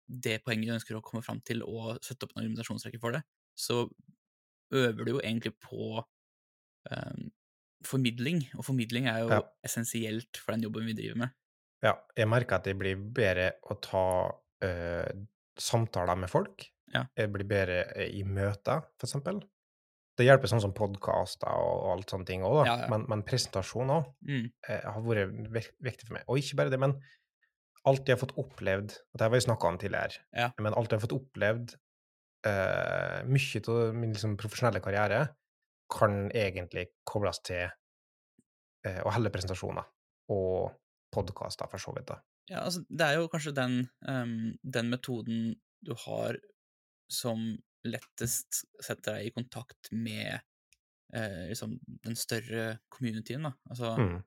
det 0.05 0.41
poenget 0.43 0.67
du 0.67 0.73
ønsker 0.75 0.97
å 0.97 1.01
komme 1.05 1.23
fram 1.25 1.39
til, 1.47 1.63
og 1.63 2.01
sette 2.03 2.27
opp 2.27 2.33
en 2.35 2.43
argumentasjonsrekke 2.43 2.99
for 3.01 3.15
det, 3.15 3.21
så 3.55 3.85
øver 4.75 5.07
du 5.07 5.13
jo 5.13 5.21
egentlig 5.23 5.53
på 5.63 6.03
um, 6.91 7.31
formidling, 7.87 8.43
og 8.57 8.67
formidling 8.67 9.07
er 9.11 9.23
jo 9.23 9.31
Ja. 9.31 9.39
essensielt 9.65 10.37
for 10.37 10.53
den 10.53 10.67
jobben 10.67 10.85
vi 10.85 10.97
driver 10.97 11.23
med. 11.23 11.33
Ja, 11.83 11.95
jeg 12.15 12.29
merker 12.31 12.59
at 12.59 12.67
det 12.67 12.75
blir 12.79 12.99
bedre 13.15 13.53
å 13.63 13.79
ta 13.83 14.05
uh, 14.67 15.23
samtaler 15.59 16.19
med 16.19 16.31
folk. 16.31 16.67
Ja. 16.93 17.05
Jeg 17.17 17.31
blir 17.33 17.47
bedre 17.47 17.79
eh, 17.95 18.11
i 18.19 18.23
møter, 18.27 18.83
for 18.99 19.07
eksempel. 19.07 19.41
Det 20.17 20.27
hjelper 20.27 20.49
sånn 20.51 20.61
som 20.61 20.73
podkaster 20.77 21.49
og, 21.49 21.87
alt 21.95 22.11
sånne 22.13 22.27
ting 22.29 22.43
òg. 22.45 22.59
Ja, 22.67 22.75
ja. 22.83 22.89
Men, 22.91 23.05
men 23.09 23.23
presentasjon 23.25 23.89
òg 23.89 24.09
Mm. 24.29 24.51
eh, 24.69 24.83
har 24.85 25.01
vært 25.01 25.71
viktig 25.81 26.07
for 26.07 26.13
meg. 26.19 26.25
Og 26.29 26.37
ikke 26.37 26.59
bare 26.59 26.69
det, 26.73 26.79
men 26.79 26.93
alt 27.89 28.07
jeg 28.07 28.15
har 28.15 28.21
fått 28.21 28.37
opplevd 28.39 28.93
og 28.93 29.17
Det 29.17 29.25
har 29.25 29.31
vi 29.33 29.39
snakka 29.43 29.67
om 29.67 29.77
tidligere. 29.81 30.21
Ja. 30.37 30.51
Men 30.61 30.73
alt 30.77 30.91
jeg 30.91 30.99
har 30.99 31.03
fått 31.07 31.17
opplevd 31.17 31.73
eh, 32.47 33.23
Mye 33.27 33.63
av 33.73 33.95
min 33.97 34.13
liksom, 34.13 34.37
profesjonelle 34.39 34.79
karriere 34.83 35.23
kan 35.93 36.29
egentlig 36.31 36.87
kobles 37.05 37.41
til 37.43 37.65
eh, 38.85 39.01
å 39.03 39.11
helle 39.13 39.29
presentasjoner. 39.33 39.83
Og 40.33 40.71
podkaster, 41.13 41.67
for 41.69 41.77
så 41.81 41.91
vidt. 41.93 42.07
da. 42.09 42.21
Ja, 42.49 42.63
altså, 42.65 42.81
det 42.89 43.05
er 43.05 43.19
jo 43.19 43.27
kanskje 43.31 43.53
den, 43.55 43.75
um, 44.07 44.53
den 44.63 44.89
metoden 44.89 45.53
du 45.85 45.93
har 46.05 46.39
som 47.11 47.43
lettest 47.85 48.63
setter 48.83 49.17
deg 49.19 49.27
i 49.29 49.33
kontakt 49.35 49.91
med 49.91 50.39
eh, 51.13 51.49
liksom 51.51 51.77
den 52.05 52.15
større 52.17 52.79
communityen, 52.89 53.43
da. 53.49 53.53
Altså, 53.69 53.93
Mm. 53.99 54.23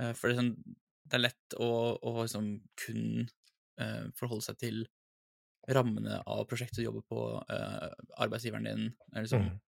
eh, 0.00 0.12
for 0.14 0.28
det 0.28 0.36
er, 0.36 0.40
sånn, 0.42 0.76
det 1.10 1.14
er 1.18 1.24
lett 1.24 1.56
å, 1.58 1.70
å 2.02 2.12
liksom 2.22 2.50
kun 2.84 3.28
eh, 3.80 4.04
forholde 4.18 4.44
seg 4.46 4.58
til 4.60 4.82
rammene 5.70 6.20
av 6.26 6.44
prosjektet 6.50 6.80
du 6.80 6.84
jobber 6.86 7.04
på, 7.08 7.20
eh, 7.50 7.90
arbeidsgiveren 8.24 8.64
din, 8.68 8.86
eller 9.12 9.26
liksom 9.26 9.44
Mm. 9.50 9.60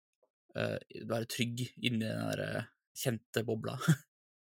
eh, 0.57 0.79
være 1.07 1.27
trygg 1.31 1.61
inni 1.79 2.01
den 2.05 2.31
der 2.31 2.40
eh, 2.47 2.64
kjente 2.97 3.45
bobla. 3.47 3.77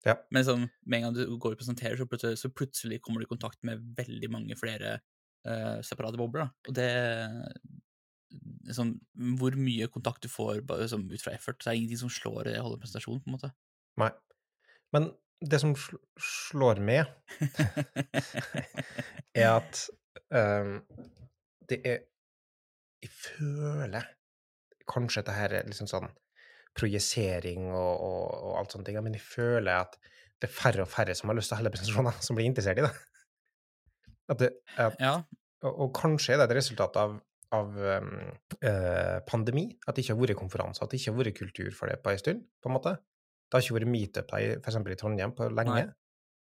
Ja. 0.04 0.18
Men 0.30 0.44
sånn, 0.44 0.64
med 0.84 0.98
en 0.98 1.04
gang 1.06 1.14
du 1.16 1.38
går 1.40 1.54
og 1.54 1.58
presenterer, 1.62 1.96
så 1.96 2.04
plutselig, 2.04 2.36
så 2.36 2.50
plutselig 2.52 2.98
kommer 3.00 3.22
du 3.22 3.24
i 3.24 3.30
kontakt 3.30 3.62
med 3.64 3.80
veldig 3.96 4.28
mange 4.28 4.52
flere 4.60 4.98
eh, 5.46 5.78
separate 5.80 6.18
bobler. 6.20 6.44
Da. 6.44 6.50
Og 6.68 6.74
det 6.76 6.90
sånn, 8.74 8.94
Hvor 9.38 9.56
mye 9.58 9.88
kontakt 9.92 10.24
du 10.24 10.30
får 10.32 10.62
sånn, 10.90 11.06
ut 11.12 11.22
fra 11.22 11.34
effort, 11.34 11.60
så 11.60 11.70
er 11.70 11.74
det 11.74 11.82
ingenting 11.82 12.02
som 12.04 12.12
slår 12.12 12.50
det 12.50 12.56
å 12.60 12.66
holde 12.68 12.80
presentasjon, 12.82 13.20
på 13.22 13.30
en 13.30 13.36
måte. 13.36 13.52
Nei. 14.00 14.10
Men 14.94 15.12
det 15.44 15.60
som 15.60 15.74
sl 15.76 15.98
slår 16.20 16.80
med, 16.84 17.10
er 19.42 19.48
at 19.50 19.86
um, 20.30 20.78
det 21.68 21.80
er 21.84 22.02
Jeg 23.04 23.10
føler 23.12 24.06
kanskje 24.88 25.20
at 25.20 25.26
det 25.28 25.34
her 25.36 25.54
er 25.58 25.66
liksom 25.68 25.88
sånn 25.90 26.06
projisering 26.74 27.66
og, 27.68 27.92
og, 28.00 28.22
og 28.32 28.54
alt 28.60 28.72
sånne 28.72 28.88
ting, 28.88 28.96
men 29.04 29.16
jeg 29.16 29.24
føler 29.26 29.84
at 29.84 29.98
det 30.40 30.48
er 30.48 30.54
færre 30.54 30.84
og 30.84 30.90
færre 30.90 31.14
som 31.16 31.30
har 31.30 31.36
lyst 31.36 31.52
til 31.52 31.56
å 31.56 31.60
holde 31.60 31.72
presentasjoner, 31.74 32.16
som 32.24 32.38
blir 32.38 32.48
interessert 32.48 32.80
i 32.80 32.86
det. 32.86 32.92
At 34.32 34.40
det 34.40 34.50
at, 34.80 34.96
Ja, 35.00 35.14
og, 35.64 35.72
og 35.84 35.92
kanskje 35.96 36.34
er 36.34 36.40
det 36.40 36.48
et 36.48 36.58
resultat 36.58 36.96
av, 37.00 37.18
av 37.52 37.74
eh, 37.84 39.18
pandemi, 39.28 39.66
at 39.86 39.94
det 39.96 40.04
ikke 40.04 40.14
har 40.14 40.22
vært 40.22 40.38
konferanser, 40.40 40.84
at 40.84 40.90
det 40.92 41.00
ikke 41.00 41.12
har 41.12 41.18
vært 41.20 41.38
kultur 41.38 41.74
for 41.76 41.90
det 41.90 41.98
på 42.02 42.10
en 42.14 42.22
stund, 42.22 42.46
på 42.62 42.70
en 42.70 42.76
måte. 42.76 42.94
Det 43.50 43.58
har 43.58 43.66
ikke 43.66 43.76
vært 43.78 43.92
meetup 43.92 44.32
for 44.32 44.70
eksempel 44.72 44.94
i 44.94 44.98
Trondheim 44.98 45.34
på 45.36 45.48
lenge. 45.52 45.74
Nei. 45.74 45.92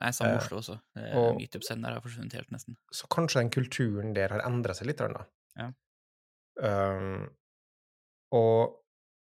Nei, 0.05 0.11
samme 0.13 0.35
Eh, 0.35 0.43
Oslo 0.43 0.59
også. 0.59 0.77
Og- 1.17 1.37
Meetup-sender 1.39 1.95
har 1.95 2.03
forsvunnet 2.05 2.33
helt, 2.37 2.51
nesten. 2.51 2.77
Så 2.93 3.09
kanskje 3.09 3.41
den 3.41 3.51
kulturen 3.51 4.13
der 4.15 4.29
har 4.29 4.45
endra 4.45 4.75
seg 4.75 4.89
litt. 4.91 4.99
Da. 4.99 5.25
Ja. 5.57 5.71
Um, 6.61 7.31
og, 8.35 8.77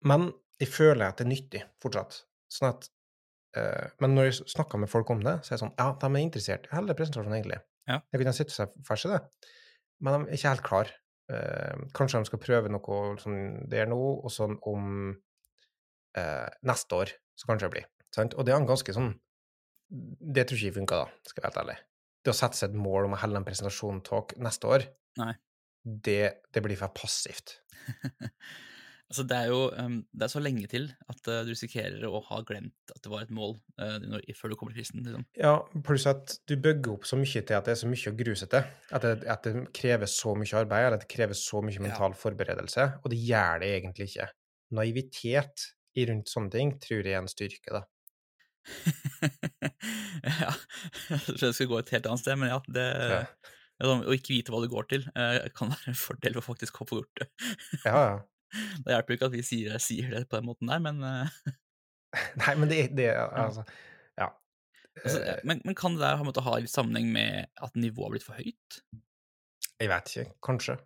men 0.05 0.31
jeg 0.59 0.69
føler 0.73 1.07
at 1.07 1.17
det 1.17 1.25
er 1.25 1.31
nyttig 1.31 1.63
fortsatt. 1.81 2.23
Sånn 2.53 2.69
at 2.69 2.89
uh, 3.57 3.89
Men 3.99 4.13
når 4.15 4.29
jeg 4.29 4.47
snakker 4.53 4.79
med 4.79 4.89
folk 4.89 5.09
om 5.09 5.23
det, 5.25 5.39
så 5.43 5.53
er 5.53 5.57
det 5.57 5.63
sånn 5.65 5.75
Ja, 5.77 5.87
de 5.99 6.07
er 6.07 6.23
interessert 6.23 6.69
hele 6.71 6.95
presentasjonen, 6.97 7.37
egentlig. 7.39 7.61
Ja. 7.87 8.01
Jeg 8.11 8.21
kunne 8.21 8.35
sitte 8.35 8.53
seg 8.53 8.73
fast 8.85 9.07
i 9.07 9.13
det, 9.13 9.21
men 10.03 10.13
de 10.25 10.31
er 10.31 10.37
ikke 10.39 10.53
helt 10.53 10.65
klar. 10.67 10.93
Eh, 11.27 11.79
kanskje 11.95 12.21
de 12.21 12.29
skal 12.29 12.39
prøve 12.39 12.71
noe 12.71 12.99
det 13.67 13.81
er 13.81 13.89
nå, 13.91 13.97
og 13.97 14.31
sånn 14.31 14.55
om 14.69 14.85
eh, 16.15 16.47
neste 16.67 17.01
år, 17.01 17.11
så 17.35 17.49
kanskje 17.49 17.67
det 17.67 17.73
blir. 17.75 17.89
Sant? 18.15 18.37
Og 18.37 18.47
det 18.47 18.53
er 18.53 18.61
en 18.61 18.69
ganske 18.69 18.95
sånn 18.95 19.11
Det 19.87 20.43
tror 20.47 20.57
ikke 20.57 20.67
jeg 20.67 20.75
funka, 20.75 20.97
da, 21.03 21.27
skal 21.27 21.41
jeg 21.41 21.43
være 21.45 21.51
helt 21.51 21.61
ærlig. 21.63 21.75
Det 22.23 22.31
å 22.33 22.35
sette 22.35 22.59
seg 22.59 22.73
et 22.73 22.79
mål 22.83 23.07
om 23.07 23.13
å 23.15 23.19
helle 23.21 23.39
en 23.39 23.45
presentasjon-talk 23.47 24.33
neste 24.43 24.67
år, 24.67 24.83
Nei. 25.21 25.33
det, 25.83 26.23
det 26.51 26.63
blir 26.65 26.79
for 26.79 26.91
passivt. 26.95 27.61
Altså, 29.07 29.23
det 29.23 29.37
er 29.37 29.51
jo 29.53 29.59
um, 29.71 30.01
det 30.11 30.25
er 30.25 30.31
så 30.33 30.41
lenge 30.43 30.67
til 30.67 30.89
at 31.07 31.29
uh, 31.31 31.39
du 31.47 31.53
risikerer 31.53 32.03
å 32.09 32.19
ha 32.27 32.41
glemt 32.47 32.91
at 32.91 32.99
det 33.05 33.11
var 33.11 33.23
et 33.23 33.31
mål 33.31 33.53
uh, 33.79 33.95
når, 34.03 34.25
før 34.35 34.51
du 34.51 34.57
kommer 34.59 34.75
til 34.75 34.83
kristen. 34.83 35.05
Liksom. 35.05 35.23
Ja, 35.39 35.53
pluss 35.87 36.07
at 36.11 36.35
du 36.49 36.57
bygger 36.59 36.97
opp 36.97 37.07
så 37.07 37.19
mye 37.19 37.39
til 37.39 37.55
at 37.55 37.69
det 37.69 37.77
er 37.77 37.79
så 37.79 37.91
mye 37.91 38.11
å 38.11 38.17
grue 38.19 38.35
seg 38.39 38.51
til. 38.51 38.67
At 38.91 39.07
det, 39.07 39.13
at 39.31 39.47
det 39.47 39.63
krever 39.79 40.11
så 40.11 40.35
mye 40.35 40.59
arbeid, 40.59 40.89
eller 40.89 40.99
at 40.99 41.07
det 41.07 41.11
krever 41.15 41.39
så 41.39 41.63
mye 41.63 41.87
mental 41.87 42.19
forberedelse, 42.19 42.89
og 42.99 43.15
det 43.15 43.23
gjør 43.23 43.63
det 43.63 43.73
egentlig 43.79 44.11
ikke. 44.11 44.29
Naivitet 44.75 45.69
i 45.97 46.09
rundt 46.11 46.31
sånne 46.33 46.53
ting 46.53 46.75
tror 46.83 46.99
jeg 46.99 47.15
er 47.15 47.23
en 47.23 47.31
styrke, 47.31 47.79
da. 47.79 47.85
ja, 50.43 50.51
jeg 51.07 51.21
tror 51.37 51.45
jeg 51.47 51.55
skal 51.55 51.69
gå 51.71 51.77
et 51.79 51.93
helt 51.95 52.09
annet 52.09 52.25
sted, 52.25 52.35
men 52.39 52.51
ja, 52.51 52.59
det 52.67 52.87
Ja. 52.91 53.19
ja, 53.23 53.85
sånn, 53.87 54.03
Å 54.03 54.15
ikke 54.17 54.33
vite 54.35 54.51
hva 54.51 54.59
det 54.63 54.73
går 54.73 54.89
til, 54.91 55.07
eh, 55.15 55.45
kan 55.55 55.71
være 55.71 55.93
en 55.93 56.01
fordel 56.01 56.35
for 56.41 56.51
faktisk 56.51 56.81
å 56.83 56.89
få 56.89 56.99
gjort 56.99 57.21
det. 57.21 57.29
Ja, 57.85 58.01
ja. 58.01 58.17
Det 58.83 58.93
hjelper 58.93 59.13
jo 59.13 59.19
ikke 59.19 59.29
at 59.31 59.37
vi 59.37 59.45
sier, 59.45 59.77
sier 59.83 60.11
det 60.13 60.25
på 60.29 60.39
den 60.39 60.47
måten 60.49 60.71
der, 60.71 60.81
men, 60.83 61.01
eh, 61.03 61.53
Nei, 62.43 62.53
men 62.57 62.71
det, 62.71 62.81
det 62.97 63.11
altså 63.45 63.65
Ja. 64.17 64.31
altså, 65.03 65.21
Eh, 65.21 65.41
men, 65.45 65.61
men 65.65 65.75
kan 65.77 65.97
det 65.97 66.01
der 66.01 66.17
ha, 66.17 66.25
måttet 66.25 66.45
ha 66.45 66.57
litt 66.57 66.73
sammenheng 66.73 67.11
med 67.13 67.51
at 67.61 67.75
nivået 67.77 68.07
har 68.07 68.13
blitt 68.15 68.27
for 68.27 68.39
høyt? 68.39 68.79
Jeg 69.77 69.91
vet 69.91 70.13
ikke. 70.13 70.31
Kanskje. 70.47 70.77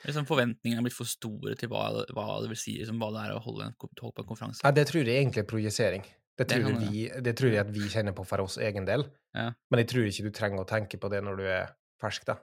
Liksom 0.00 0.26
Forventningene 0.26 0.80
er 0.80 0.86
blitt 0.86 0.96
for 0.96 1.08
store 1.08 1.54
til 1.58 1.70
hva, 1.70 1.84
hva 2.14 2.26
det 2.42 2.50
vil 2.52 2.58
si, 2.58 2.76
liksom, 2.80 2.98
hva 3.02 3.10
det 3.14 3.26
er 3.26 3.36
å 3.36 3.42
holde 3.44 3.68
en, 3.68 3.76
holde 4.00 4.16
på 4.16 4.24
en 4.24 4.30
konferanse? 4.32 4.64
Nei, 4.64 4.72
det 4.78 4.86
tror 4.90 5.02
jeg 5.04 5.22
egentlig 5.22 5.44
er 5.44 5.50
projisering. 5.50 6.06
Det 6.40 6.46
Det 6.48 6.56
tror, 6.56 6.70
jeg 6.70 6.90
vi, 6.90 7.00
det 7.20 7.34
tror 7.36 7.52
jeg 7.52 7.60
at 7.60 7.72
vi 7.74 7.88
kjenner 7.92 8.14
på 8.16 8.24
for 8.24 8.40
oss 8.46 8.56
egen 8.64 8.86
del. 8.88 9.04
Ja. 9.36 9.50
Men 9.70 9.82
jeg 9.82 9.90
tror 9.92 10.06
ikke 10.08 10.24
du 10.24 10.32
trenger 10.34 10.62
å 10.62 10.68
tenke 10.68 11.00
på 11.02 11.10
det 11.12 11.20
når 11.26 11.36
du 11.36 11.44
er 11.44 11.74
fersk, 12.00 12.24
da. 12.30 12.38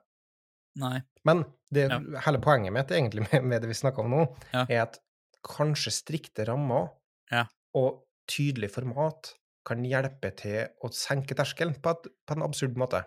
Nei. 0.77 1.01
Men 1.27 1.43
det, 1.73 1.87
Ja. 1.91 1.99
hele 2.27 2.39
poenget 2.43 2.73
mitt 2.75 2.91
egentlig 2.93 3.25
med, 3.31 3.43
med 3.43 3.61
det 3.63 3.71
vi 3.71 3.77
snakker 3.77 4.05
om 4.05 4.13
nå, 4.13 4.23
Ja. 4.53 4.65
er 4.69 4.81
at 4.85 4.99
kanskje 5.47 5.91
strikte 5.95 6.45
rammer 6.47 6.91
Ja. 7.31 7.45
og 7.73 8.05
tydelig 8.27 8.71
format 8.71 9.33
kan 9.67 9.83
hjelpe 9.83 10.31
til 10.35 10.67
å 10.83 10.91
senke 10.93 11.35
terskelen 11.35 11.75
på, 11.81 11.91
et, 11.91 12.07
på 12.27 12.37
en 12.37 12.45
absurd 12.45 12.77
måte. 12.79 13.03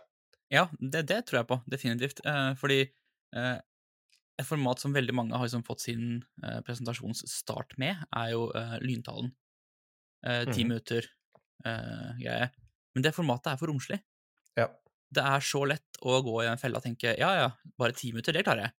Ja, 0.50 0.66
det, 0.80 1.06
det 1.08 1.24
tror 1.28 1.40
jeg 1.40 1.48
på, 1.48 1.60
definitivt. 1.70 2.20
Eh, 2.26 2.54
fordi 2.58 2.80
eh, 3.36 3.58
et 4.40 4.48
format 4.48 4.80
som 4.82 4.92
veldig 4.96 5.14
mange 5.14 5.36
har 5.36 5.46
liksom 5.46 5.64
fått 5.64 5.84
sin 5.86 6.24
eh, 6.42 6.60
presentasjonsstart 6.66 7.76
med, 7.80 7.96
er 8.16 8.32
jo 8.34 8.48
eh, 8.56 8.76
lyntalen. 8.82 9.30
Eh, 10.26 10.44
ti 10.50 10.64
mm. 10.64 10.68
minutter 10.68 11.06
eh, 11.64 12.10
greie. 12.20 12.50
Men 12.94 13.06
det 13.06 13.14
formatet 13.16 13.52
er 13.54 13.60
for 13.60 13.70
romslig. 13.70 14.00
Det 15.10 15.22
er 15.26 15.42
så 15.42 15.64
lett 15.66 15.98
å 16.06 16.20
gå 16.22 16.36
i 16.44 16.48
en 16.50 16.58
felle 16.60 16.78
og 16.78 16.84
tenke 16.84 17.16
ja, 17.18 17.30
ja, 17.40 17.48
bare 17.78 17.92
ti 17.98 18.12
minutter, 18.14 18.32
det 18.36 18.44
klarer 18.46 18.68
jeg. 18.68 18.74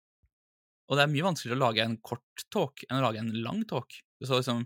Og 0.92 0.98
det 0.98 1.04
er 1.06 1.12
mye 1.12 1.26
vanskeligere 1.28 1.58
å 1.60 1.64
lage 1.66 1.84
en 1.86 1.98
kort 2.04 2.46
talk 2.52 2.84
enn 2.90 3.00
å 3.00 3.04
lage 3.06 3.20
en 3.24 3.32
lang 3.44 3.62
talk. 3.68 3.96
Så 4.24 4.40
liksom, 4.40 4.66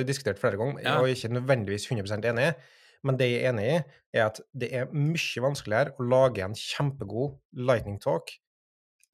vi 0.00 0.07
diskutert 0.09 0.40
flere 0.40 0.57
ganger, 0.59 0.80
Ja. 0.83 0.96
og 0.98 1.07
jeg 1.07 1.14
er 1.14 1.18
ikke 1.20 1.35
nødvendigvis 1.37 1.85
100% 1.90 2.24
enig. 2.33 2.54
Men 3.04 3.16
det 3.20 3.28
jeg 3.30 3.42
er 3.44 3.52
enig 3.52 3.64
i, 3.68 3.76
er 4.16 4.24
at 4.30 4.40
det 4.57 4.70
er 4.72 4.87
mye 4.96 5.42
vanskeligere 5.44 5.92
å 6.00 6.07
lage 6.09 6.42
en 6.42 6.54
kjempegod 6.57 7.37
lightning 7.52 7.98
talk 8.00 8.33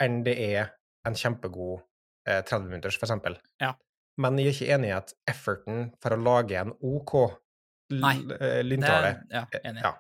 enn 0.00 0.22
det 0.24 0.36
er 0.38 0.70
en 1.04 1.14
kjempegod 1.18 1.82
eh, 2.26 2.40
30 2.46 2.70
minutters, 2.70 2.96
for 2.96 3.06
eksempel. 3.10 3.36
Ja. 3.60 3.74
Men 4.20 4.38
jeg 4.40 4.50
er 4.50 4.56
ikke 4.56 4.74
enig 4.76 4.90
i 4.90 4.96
at 4.96 5.14
efforten 5.30 5.90
for 6.02 6.16
å 6.16 6.20
lage 6.20 6.58
en 6.58 6.72
OK 6.74 7.14
eh, 7.22 8.60
lyntale 8.66 9.12
er, 9.14 9.20
ja, 9.32 9.44
eh, 9.54 9.66
enig. 9.70 9.84
Ja. 9.86 9.94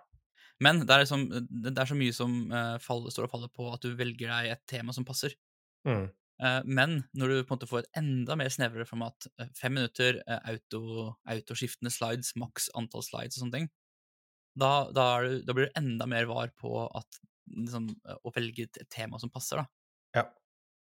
Men 0.60 0.82
det 0.84 0.92
er, 0.92 1.04
liksom, 1.06 1.26
det 1.48 1.72
er 1.72 1.88
så 1.88 1.96
mye 1.96 2.14
som 2.14 2.32
uh, 2.52 2.76
faller, 2.84 3.12
står 3.14 3.26
og 3.26 3.32
faller 3.32 3.52
på 3.54 3.68
at 3.72 3.84
du 3.84 3.94
velger 3.96 4.28
deg 4.28 4.50
et 4.52 4.64
tema 4.68 4.92
som 4.92 5.06
passer. 5.08 5.32
Mm. 5.88 6.10
Uh, 6.40 6.60
men 6.68 6.98
når 7.16 7.32
du 7.32 7.36
på 7.38 7.54
en 7.54 7.56
måte 7.56 7.68
får 7.68 7.82
et 7.84 8.00
enda 8.00 8.36
mer 8.36 8.52
snevrere 8.52 8.88
format, 8.88 9.28
eh, 9.40 9.48
fem 9.56 9.74
minutter, 9.76 10.20
eh, 10.24 10.52
auto, 10.52 11.14
autoskiftende 11.32 11.92
slides, 11.92 12.34
maks 12.40 12.68
antall 12.76 13.04
slides 13.04 13.38
og 13.38 13.44
sånne 13.46 13.56
ting, 13.56 13.70
da, 14.60 14.70
da, 14.92 15.06
du, 15.24 15.40
da 15.46 15.56
blir 15.56 15.68
du 15.68 15.80
enda 15.80 16.08
mer 16.10 16.28
var 16.28 16.52
på 16.60 16.84
at, 16.84 17.20
liksom, 17.56 17.88
eh, 18.08 18.20
å 18.24 18.32
velge 18.36 18.68
et 18.68 18.80
tema 18.92 19.20
som 19.20 19.32
passer. 19.32 19.62
da. 19.62 19.66
Ja. 20.20 20.26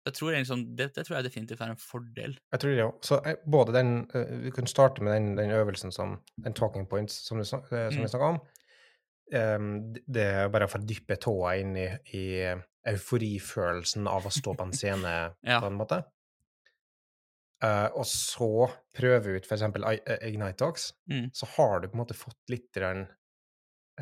Jeg 0.06 0.14
tror 0.14 0.30
liksom, 0.36 0.60
det, 0.78 0.92
det 0.94 1.02
tror 1.06 1.16
jeg 1.18 1.24
definitivt 1.26 1.60
er 1.64 1.72
en 1.74 1.80
fordel. 1.82 2.36
Jeg 2.54 2.60
tror 2.62 2.70
det 2.76 2.84
òg. 2.86 2.98
Så 3.04 3.16
eh, 3.26 3.36
både 3.50 3.72
den 3.74 3.88
eh, 4.14 4.28
Vi 4.44 4.50
kunne 4.54 4.70
starte 4.70 5.02
med 5.02 5.12
den, 5.16 5.32
den 5.36 5.50
øvelsen 5.50 5.90
som 5.92 6.20
Den 6.44 6.54
talking 6.54 6.86
points 6.86 7.16
som, 7.26 7.38
du, 7.38 7.42
eh, 7.42 7.48
som 7.90 7.98
Mm. 7.98 8.02
vi 8.04 8.08
snakka 8.12 8.28
om. 8.36 8.40
Um, 9.34 9.70
det 10.06 10.22
er 10.22 10.48
bare 10.54 10.68
for 10.70 10.78
å 10.78 10.86
dyppe 10.86 11.16
tåa 11.18 11.56
inn 11.58 11.72
i, 11.76 11.88
i 12.14 12.24
euforifølelsen 12.86 14.06
av 14.06 14.28
å 14.28 14.30
stå 14.30 14.54
på 14.54 14.62
en 14.68 14.72
scene, 14.76 15.14
Ja. 15.50 15.58
på 15.60 15.66
en 15.66 15.78
måte. 15.80 16.04
Uh, 17.64 17.88
og 17.96 18.04
så 18.06 18.68
prøve 18.94 19.38
ut 19.40 19.46
eh, 19.50 20.28
Ignite 20.28 20.58
Talks, 20.60 20.92
Mm. 21.10 21.30
så 21.34 21.46
har 21.56 21.80
du 21.80 21.88
på 21.88 21.96
en 21.96 22.02
måte 22.04 22.14
fått 22.14 22.38
litt 22.52 22.70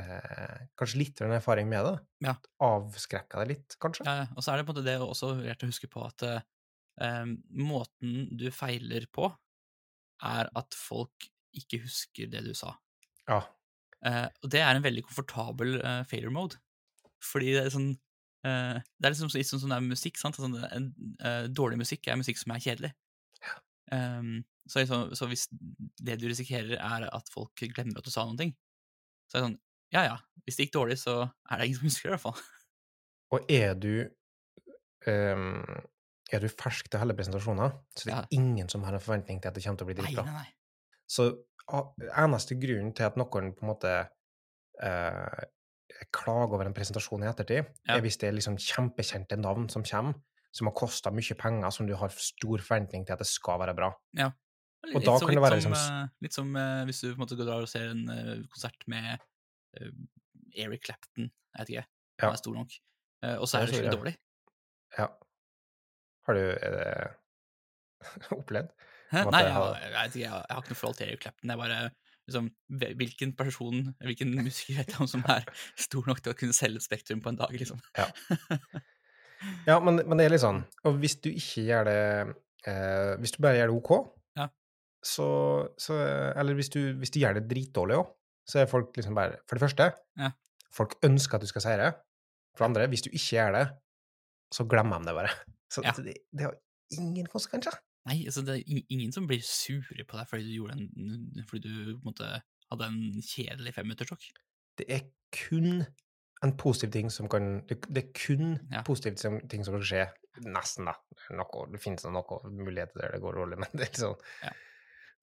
eh, 0.01 0.67
Kanskje 0.79 1.01
litt 1.01 1.23
erfaring 1.27 1.69
med 1.71 1.87
det. 1.87 1.95
Ja. 2.27 2.35
Avskrekka 2.65 3.43
det 3.43 3.55
litt, 3.55 3.77
kanskje? 3.83 4.07
Ja, 4.09 4.27
og 4.35 4.45
så 4.45 4.53
er 4.53 4.61
det 4.61 4.67
på 4.69 4.75
en 4.75 4.79
måte 4.79 4.87
det 4.89 4.99
også 5.03 5.35
verdt 5.41 5.67
å 5.67 5.71
huske 5.71 5.91
på 5.91 6.05
at 6.07 6.27
eh, 6.29 7.27
måten 7.51 8.29
du 8.39 8.49
feiler 8.55 9.09
på, 9.13 9.31
er 10.25 10.51
at 10.57 10.79
folk 10.79 11.29
ikke 11.55 11.83
husker 11.85 12.31
det 12.31 12.43
du 12.47 12.53
sa. 12.57 12.75
Ja. 13.29 13.43
Eh, 14.05 14.27
og 14.43 14.51
det 14.53 14.63
er 14.63 14.75
en 14.75 14.85
veldig 14.85 15.05
komfortabel 15.07 15.79
eh, 15.81 16.03
failure 16.09 16.35
mode. 16.35 16.61
Fordi 17.25 17.55
det 17.55 17.63
er 17.63 17.73
sånn 17.73 17.93
eh, 18.45 18.77
Det 18.77 19.07
er 19.07 19.15
liksom 19.15 19.31
litt 19.33 19.49
sånn 19.49 19.63
som 19.63 19.71
det 19.73 19.79
er 19.79 19.85
med 19.85 19.95
musikk. 19.95 20.19
sant? 20.21 20.37
Sånn, 20.41 20.59
en, 20.69 20.91
eh, 21.25 21.47
dårlig 21.49 21.81
musikk 21.81 22.09
er 22.09 22.21
musikk 22.21 22.41
som 22.41 22.55
er 22.55 22.65
kjedelig. 22.65 22.93
Um, 23.93 24.39
så, 24.67 24.81
liksom, 24.81 25.11
så 25.13 25.29
hvis 25.29 25.45
det 25.53 26.17
du 26.21 26.27
risikerer, 26.27 26.79
er 26.79 27.05
at 27.13 27.29
folk 27.33 27.53
glemmer 27.61 28.01
at 28.01 28.07
du 28.07 28.13
sa 28.13 28.25
noen 28.25 28.41
ting, 28.41 28.55
så 29.29 29.37
er 29.37 29.43
det 29.43 29.49
sånn 29.49 29.59
Ja 29.95 30.03
ja, 30.09 30.17
hvis 30.45 30.59
det 30.59 30.67
gikk 30.67 30.75
dårlig, 30.77 30.99
så 31.01 31.21
er 31.51 31.61
det 31.61 31.69
ingen 31.69 31.79
som 31.81 31.89
husker 31.89 32.09
det, 32.09 32.13
i 32.13 32.15
hvert 32.17 32.25
fall. 32.27 32.41
Og 33.35 33.51
er 33.51 33.75
du 33.79 33.93
um, 35.07 35.65
Er 36.33 36.41
du 36.41 36.49
fersk 36.49 36.89
til 36.91 36.99
hele 37.03 37.15
presentasjoner, 37.15 37.75
så 37.95 38.05
det 38.09 38.13
er 38.13 38.23
Ja. 38.23 38.27
ingen 38.33 38.69
som 38.69 38.83
har 38.83 38.95
en 38.97 39.01
forventning 39.01 39.41
til 39.43 39.49
at 39.49 39.55
det 39.55 39.63
kommer 39.65 39.79
til 39.79 39.85
å 39.87 39.91
bli 39.93 39.97
dritbra. 40.01 40.45
Så 41.07 41.27
eneste 42.17 42.57
grunnen 42.59 42.95
til 42.97 43.05
at 43.05 43.17
noen 43.21 43.53
på 43.55 43.63
en 43.63 43.69
måte 43.69 43.93
eh, 44.83 45.45
klager 46.13 46.57
over 46.57 46.67
en 46.67 46.75
presentasjon 46.75 47.23
i 47.23 47.29
ettertid, 47.29 47.69
Ja. 47.87 47.97
er 47.97 48.01
hvis 48.01 48.17
det 48.19 48.29
er 48.29 48.33
liksom 48.33 48.57
kjempekjente 48.57 49.37
navn 49.37 49.69
som 49.69 49.85
kommer, 49.85 50.15
som 50.53 50.67
har 50.67 50.75
kosta 50.75 51.11
mye 51.11 51.35
penger, 51.39 51.71
som 51.71 51.87
du 51.87 51.95
har 51.95 52.09
stor 52.09 52.59
forventning 52.59 53.07
til 53.07 53.13
at 53.13 53.19
det 53.19 53.27
skal 53.27 53.61
være 53.61 53.77
bra. 53.77 53.93
Litt, 54.15 54.97
Og 54.97 55.05
da 55.05 55.19
kan 55.19 55.29
det 55.35 55.43
være 55.43 55.61
som, 55.63 55.73
liksom 55.73 56.03
eh, 56.03 56.09
Litt 56.23 56.35
som 56.35 56.57
uh, 56.57 56.85
hvis 56.85 57.01
du 57.01 57.07
på 57.09 57.15
en 57.15 57.23
måte 57.23 57.37
går 57.39 57.63
og 57.63 57.69
ser 57.69 57.91
en 57.93 58.09
uh, 58.11 58.43
konsert 58.53 58.85
med 58.87 59.19
Eric 60.57 60.85
Clapton, 60.87 61.31
jeg 61.31 61.61
vet 61.61 61.69
ikke, 61.75 61.87
Ja. 62.21 62.27
han 62.29 62.33
er 62.37 62.41
stor 62.43 62.55
nok, 62.55 62.71
eh, 63.25 63.37
og 63.41 63.49
så 63.51 63.59
er 63.59 63.67
det 63.67 63.75
skikkelig 63.75 63.97
dårlig. 63.99 64.15
Ja. 64.99 65.07
Har 66.27 66.35
du 66.39 66.41
er 66.41 66.71
det 66.79 66.87
opplevd? 68.41 68.71
Nei, 69.15 69.43
jeg, 69.45 69.53
har- 69.55 69.77
jeg, 69.81 69.91
vet 69.93 70.15
ikke, 70.17 70.21
jeg, 70.25 70.31
har- 70.31 70.63
ikke 70.63 70.73
noe 70.75 70.81
forhold 70.81 70.97
til 70.99 71.07
Eric 71.09 71.21
Clapton. 71.23 71.51
Jeg 71.51 71.59
bare 71.59 71.91
liksom, 72.27 72.49
Hvilken 73.03 73.35
person, 73.37 73.83
hvilken 74.03 74.35
musiker 74.47 74.79
vet 74.81 74.95
jeg 74.95 75.01
om 75.05 75.11
som 75.11 75.23
er 75.29 75.45
stor 75.79 76.07
nok 76.09 76.23
til 76.25 76.33
å 76.33 76.39
kunne 76.39 76.57
selge 76.57 76.81
et 76.81 76.87
Spektrum 76.87 77.21
på 77.23 77.29
en 77.35 77.37
dag, 77.43 77.53
liksom? 77.55 77.79
Ja, 79.69 79.77
men, 79.83 80.01
men 80.09 80.17
det 80.19 80.25
er 80.27 80.33
litt 80.33 80.41
sånn 80.45 80.63
Og 80.89 80.95
hvis 81.03 81.19
du 81.21 81.29
ikke 81.35 81.65
gjør 81.67 81.85
det 81.89 81.97
eh, 82.71 83.11
Hvis 83.21 83.35
du 83.35 83.41
bare 83.45 83.59
gjør 83.59 83.73
det 83.73 83.77
OK, 83.77 83.91
Ja. 84.41 84.47
så, 85.05 85.27
så 85.77 85.99
Eller 86.33 86.57
hvis 86.57 86.71
du, 86.73 86.81
hvis 87.01 87.13
du 87.13 87.19
gjør 87.21 87.37
det 87.39 87.45
dritdårlig 87.51 87.99
òg, 88.01 88.09
så 88.49 88.61
er 88.63 88.67
folk 88.71 88.93
liksom 88.97 89.15
bare 89.17 89.39
For 89.49 89.57
det 89.59 89.65
første, 89.65 89.93
Ja. 90.21 90.31
folk 90.73 90.95
ønsker 91.05 91.35
at 91.39 91.41
du 91.41 91.47
skal 91.47 91.63
seire. 91.65 91.93
For 92.57 92.65
det 92.65 92.71
andre, 92.77 92.87
hvis 92.89 93.03
du 93.03 93.11
ikke 93.11 93.37
gjør 93.37 93.53
det, 93.59 93.65
så 94.55 94.65
glemmer 94.69 94.99
de 95.03 95.07
det 95.11 95.15
bare. 95.15 95.29
Så 95.75 95.83
Ja. 95.83 95.91
det, 95.97 96.15
det 96.31 96.41
har 96.47 96.55
ingen 96.93 97.27
konsekvenser. 97.27 97.75
Nei, 98.07 98.25
altså, 98.29 98.43
det 98.45 98.61
er 98.61 98.83
ingen 98.93 99.11
som 99.13 99.27
blir 99.27 99.41
sure 99.43 100.05
på 100.07 100.19
deg 100.19 100.29
fordi 100.29 100.45
du 100.45 100.53
gjorde 100.61 100.75
en 100.77 101.45
Fordi 101.49 101.63
du 101.65 101.97
på 101.97 102.03
en 102.05 102.13
måte 102.13 102.29
hadde 102.71 102.87
en 102.91 103.23
kjedelig 103.25 103.73
femminutterssjokk. 103.75 104.23
Det 104.79 104.87
er 104.93 105.01
kun 105.33 105.87
en 106.45 106.53
positiv 106.61 106.93
ting 106.93 107.09
som 107.11 107.29
kan 107.33 107.63
Det, 107.67 107.81
det 107.89 108.05
er 108.05 108.13
kun 108.13 108.59
Ja. 108.71 108.83
positive 108.83 109.41
ting 109.49 109.65
som 109.65 109.75
kan 109.75 109.83
skje. 109.83 110.05
Nesten, 110.45 110.85
da. 110.87 110.95
Noe, 111.31 111.67
det 111.73 111.81
finnes 111.81 112.05
noen 112.05 112.55
muligheter 112.61 113.01
der 113.01 113.13
det 113.17 113.21
går 113.23 113.35
dårlig, 113.41 113.59
men 113.65 113.69
det 113.73 113.89
er 113.89 113.99
sånn 114.05 114.21
Ja. 114.45 114.53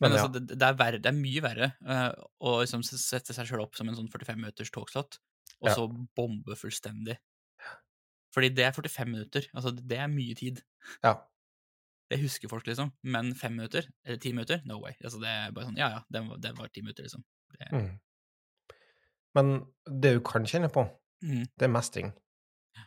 Men, 0.01 0.15
altså, 0.17 0.31
det, 0.33 0.55
det, 0.55 0.65
er 0.65 0.77
verre, 0.79 0.99
det 1.01 1.09
er 1.11 1.17
mye 1.17 1.41
verre 1.45 1.67
uh, 1.85 2.11
å 2.41 2.55
liksom 2.63 2.81
sette 2.83 3.35
seg 3.37 3.45
sjøl 3.49 3.61
opp 3.63 3.75
som 3.77 3.89
en 3.91 3.97
sånn 3.99 4.09
45 4.09 4.39
minutters 4.39 4.71
talkslot, 4.73 5.19
og 5.61 5.69
Ja. 5.69 5.75
så 5.77 5.85
bombe 6.17 6.55
fullstendig. 6.57 7.19
Fordi 8.33 8.49
det 8.55 8.63
er 8.65 8.71
45 8.73 9.11
minutter. 9.11 9.45
Altså, 9.53 9.73
det 9.75 9.97
er 9.99 10.07
mye 10.11 10.37
tid. 10.39 10.63
ja. 11.03 11.17
Det 12.11 12.17
husker 12.19 12.49
folk, 12.51 12.65
liksom. 12.67 12.89
Men 13.07 13.29
fem 13.39 13.53
minutter, 13.55 13.85
eller 14.03 14.17
ti 14.19 14.33
minutter, 14.35 14.59
no 14.67 14.81
way. 14.81 14.91
Altså, 14.99 15.19
det 15.21 15.29
er 15.31 15.53
bare 15.55 15.69
sånn, 15.69 15.77
ja 15.79 15.87
ja, 15.93 15.99
det 16.11 16.21
var, 16.27 16.39
det 16.43 16.49
var 16.57 16.67
ti 16.67 16.81
minutter, 16.83 17.05
liksom. 17.07 17.23
Det, 17.53 17.69
Mm. 17.71 17.91
Men 19.35 19.51
det 19.87 20.11
du 20.17 20.19
kan 20.27 20.43
kjenne 20.43 20.67
på, 20.67 20.83
mm, 21.23 21.45
det 21.55 21.67
er 21.67 21.71
mestring. 21.71 22.09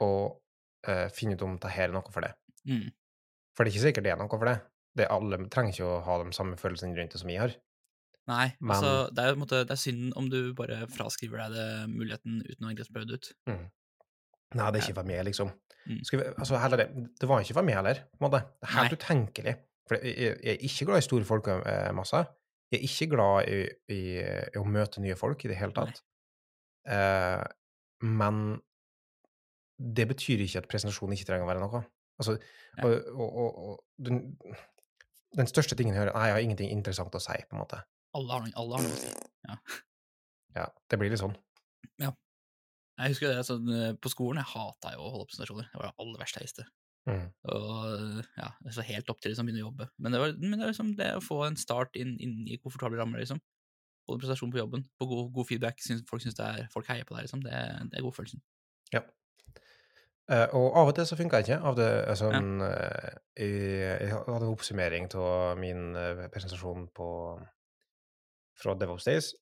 Og 0.04 0.42
uh, 0.88 1.08
finne 1.16 1.38
ut 1.38 1.44
om 1.46 1.54
det 1.56 1.70
her 1.72 1.88
er 1.88 1.94
noe 1.96 2.12
for 2.12 2.20
det. 2.26 2.34
mm. 2.68 2.90
For 3.54 3.64
det 3.64 3.70
er 3.70 3.76
ikke 3.78 3.84
sikkert 3.86 4.04
det 4.04 4.12
er 4.12 4.18
noe 4.20 4.28
for 4.28 4.44
det. 4.50 4.58
Det 4.98 5.10
alle 5.10 5.38
trenger 5.52 5.74
ikke 5.74 5.86
å 5.90 6.02
ha 6.06 6.18
de 6.22 6.34
samme 6.36 6.58
følelsene 6.60 6.96
rundt 6.98 7.14
det 7.16 7.20
som 7.22 7.30
jeg 7.32 7.42
har. 7.42 7.54
Nei, 8.30 8.56
Men- 8.60 8.76
altså, 8.76 8.92
det 9.12 9.24
er, 9.24 9.36
måte, 9.36 9.64
det 9.68 9.74
er 9.74 9.80
synd 9.80 10.14
om 10.16 10.30
du 10.30 10.54
bare 10.56 10.86
fraskriver 10.88 11.42
deg 11.44 11.56
det, 11.58 11.66
muligheten 11.92 12.40
uten 12.40 12.64
å 12.64 12.70
ha 12.70 12.86
prøvd 12.94 13.10
det 13.10 13.18
ut. 13.18 13.32
Mm. 13.50 13.64
Nei, 14.54 14.70
det 14.70 14.78
er 14.80 14.86
ikke 14.86 15.00
for 15.00 15.10
meg, 15.10 15.24
liksom. 15.26 15.50
Mm. 15.84 16.00
Vi, 16.00 16.20
altså, 16.22 16.56
heller 16.62 16.80
det, 16.80 17.28
var 17.28 17.42
ikke 17.42 17.58
for 17.58 17.66
meg 17.66 17.76
heller, 17.76 18.00
på 18.14 18.22
en 18.22 18.30
måte. 18.30 18.40
Det 18.62 18.68
er 18.68 18.74
helt 18.78 18.94
Nei. 18.94 18.98
utenkelig. 19.02 19.54
For 19.84 20.00
jeg, 20.00 20.16
jeg 20.40 20.54
er 20.54 20.64
ikke 20.64 20.86
glad 20.88 21.02
i 21.02 21.04
store 21.04 21.28
folkemasser. 21.28 22.30
Jeg 22.72 22.80
er 22.80 22.86
ikke 22.88 23.10
glad 23.12 23.50
i, 23.52 23.58
i, 23.92 24.00
i 24.22 24.60
å 24.60 24.64
møte 24.64 25.02
nye 25.04 25.16
folk 25.18 25.44
i 25.44 25.50
det 25.50 25.58
hele 25.60 25.76
tatt. 25.76 26.00
Eh, 26.88 27.44
men 28.08 28.40
det 29.76 30.06
betyr 30.08 30.40
ikke 30.44 30.62
at 30.62 30.70
presentasjonen 30.70 31.16
ikke 31.16 31.28
trenger 31.28 31.44
å 31.44 31.50
være 31.50 31.62
noe. 31.64 31.82
Altså, 32.22 32.38
og, 32.80 32.94
og, 33.20 33.58
og 33.68 34.56
den, 35.38 35.50
største 35.50 35.76
tingen 35.78 35.96
jeg 35.96 36.04
hører, 36.04 36.14
nei, 36.16 36.28
jeg 36.28 36.36
har 36.36 36.46
ingenting 36.46 36.70
interessant 36.74 37.14
å 37.16 37.22
si, 37.22 37.36
på 37.48 37.56
en 37.56 37.62
måte. 37.64 37.80
Alle 38.14 38.36
har 38.36 38.44
noe. 38.44 38.54
Alle 38.60 38.78
har 38.78 38.86
noe. 38.86 39.64
Ja, 40.54 40.68
det 40.90 41.00
blir 41.00 41.10
litt 41.10 41.22
sånn. 41.22 41.34
Ja. 42.02 42.12
Jeg 43.00 43.14
husker 43.14 43.32
det, 43.32 43.40
altså, 43.42 43.56
På 43.98 44.10
skolen 44.12 44.38
jeg 44.38 44.52
hata 44.52 44.92
jo 44.94 45.02
å 45.02 45.12
holde 45.16 45.26
presentasjoner. 45.30 45.66
Det 45.72 45.80
var 45.80 45.90
det 45.90 46.04
aller 46.04 46.20
verste 46.22 46.40
jeg 46.40 46.48
visste. 46.48 46.66
Mm. 47.10 47.24
Og 47.52 48.20
ja, 48.38 48.46
er 48.64 48.76
så 48.76 48.84
helt 48.86 49.10
opp 49.12 49.18
til 49.20 49.32
liksom 49.32 49.48
begynne 49.48 49.64
å 49.64 49.68
jobbe. 49.68 49.88
Men 49.98 50.14
det, 50.14 50.20
var, 50.22 50.36
men 50.38 50.54
det 50.54 50.62
er 50.62 50.70
liksom 50.70 50.94
det 51.00 51.10
å 51.18 51.24
få 51.24 51.40
en 51.48 51.58
start 51.60 51.98
inn, 52.00 52.14
inn 52.22 52.44
i 52.46 52.60
komfortable 52.62 53.00
rammer, 53.00 53.20
liksom. 53.20 53.42
Få 54.04 54.16
en 54.16 54.22
prestasjon 54.22 54.52
på 54.52 54.60
jobben, 54.60 54.86
på 55.00 55.08
god, 55.10 55.28
god 55.34 55.48
feedback, 55.48 55.82
synes, 55.84 56.04
folk 56.08 56.22
syns 56.24 56.38
det 56.38 56.46
er, 56.46 56.70
folk 56.72 56.88
heier 56.92 57.08
på 57.08 57.16
deg, 57.16 57.26
liksom. 57.26 57.42
Det, 57.44 57.60
det 57.90 57.98
er 57.98 58.06
godfølelsen. 58.06 58.44
Ja. 58.94 59.02
Eh, 60.32 60.46
og 60.56 60.76
av 60.80 60.88
og 60.88 60.94
til 60.96 61.06
så 61.08 61.18
funka 61.18 61.40
det 61.40 61.48
ikke. 61.48 61.60
Av 61.68 61.76
det, 61.76 61.88
altså, 62.08 62.30
ja. 62.32 62.40
uh, 62.40 63.08
jeg, 63.36 63.56
jeg 64.00 64.12
hadde 64.14 64.36
en 64.38 64.52
oppsummering 64.54 65.08
av 65.20 65.58
min 65.60 65.90
uh, 65.98 66.22
presentasjon 66.32 66.86
på 66.96 67.08
fra 68.62 68.76
DevOps 68.78 69.08
Days. 69.08 69.32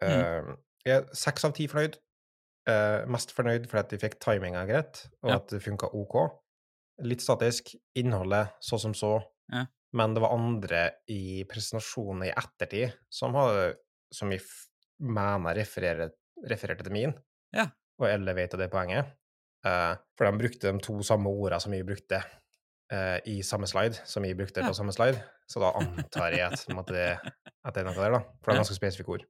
Mm. 0.00 0.54
Jeg 0.86 0.94
er 0.96 1.08
seks 1.18 1.44
av 1.44 1.52
ti 1.56 1.66
fornøyd. 1.68 1.98
Mest 3.10 3.32
fornøyd 3.34 3.66
fordi 3.66 3.80
at 3.82 3.92
jeg 3.96 4.00
fikk 4.04 4.14
timinga 4.22 4.62
greit, 4.68 5.00
og 5.24 5.32
Ja. 5.32 5.36
at 5.40 5.50
det 5.50 5.58
funka 5.64 5.88
OK. 5.98 6.14
Litt 7.02 7.24
statisk. 7.24 7.72
Innholdet 7.98 8.54
så 8.62 8.78
som 8.78 8.94
så. 8.94 9.16
Ja. 9.50 9.64
Men 9.98 10.14
det 10.14 10.22
var 10.22 10.36
andre 10.36 10.84
i 11.10 11.42
presentasjonen 11.50 12.28
i 12.28 12.30
ettertid 12.30 12.94
som, 13.10 13.34
hadde, 13.34 13.74
som 14.14 14.30
jeg 14.30 14.44
mener 15.02 15.58
refererte 15.58 16.84
til 16.86 16.94
min, 16.94 17.16
Ja. 17.56 17.66
og 17.98 18.06
alle 18.06 18.36
vet 18.38 18.54
det 18.56 18.70
poenget. 18.70 19.10
Eh, 19.66 19.94
for 20.16 20.26
de 20.26 20.40
brukte 20.40 20.70
de 20.70 20.80
to 20.84 20.96
samme 21.04 21.32
ordene 21.32 21.60
som 21.60 21.74
jeg 21.76 21.86
brukte 21.88 22.20
eh, 22.92 23.18
i 23.28 23.40
samme 23.46 23.68
slide, 23.68 24.00
som 24.08 24.24
jeg 24.24 24.38
brukte 24.38 24.64
på 24.64 24.76
samme 24.76 24.94
slide. 24.96 25.20
Så 25.50 25.62
da 25.62 25.72
antar 25.80 26.36
jeg 26.36 26.46
at, 26.48 26.64
det, 26.94 27.06
at 27.64 27.76
det 27.76 27.82
er 27.82 27.88
noe 27.88 27.98
der, 27.98 28.16
da. 28.16 28.22
For 28.40 28.50
det 28.50 28.56
er 28.56 28.62
ganske 28.62 28.78
spesifikke 28.78 29.18
ord. 29.18 29.26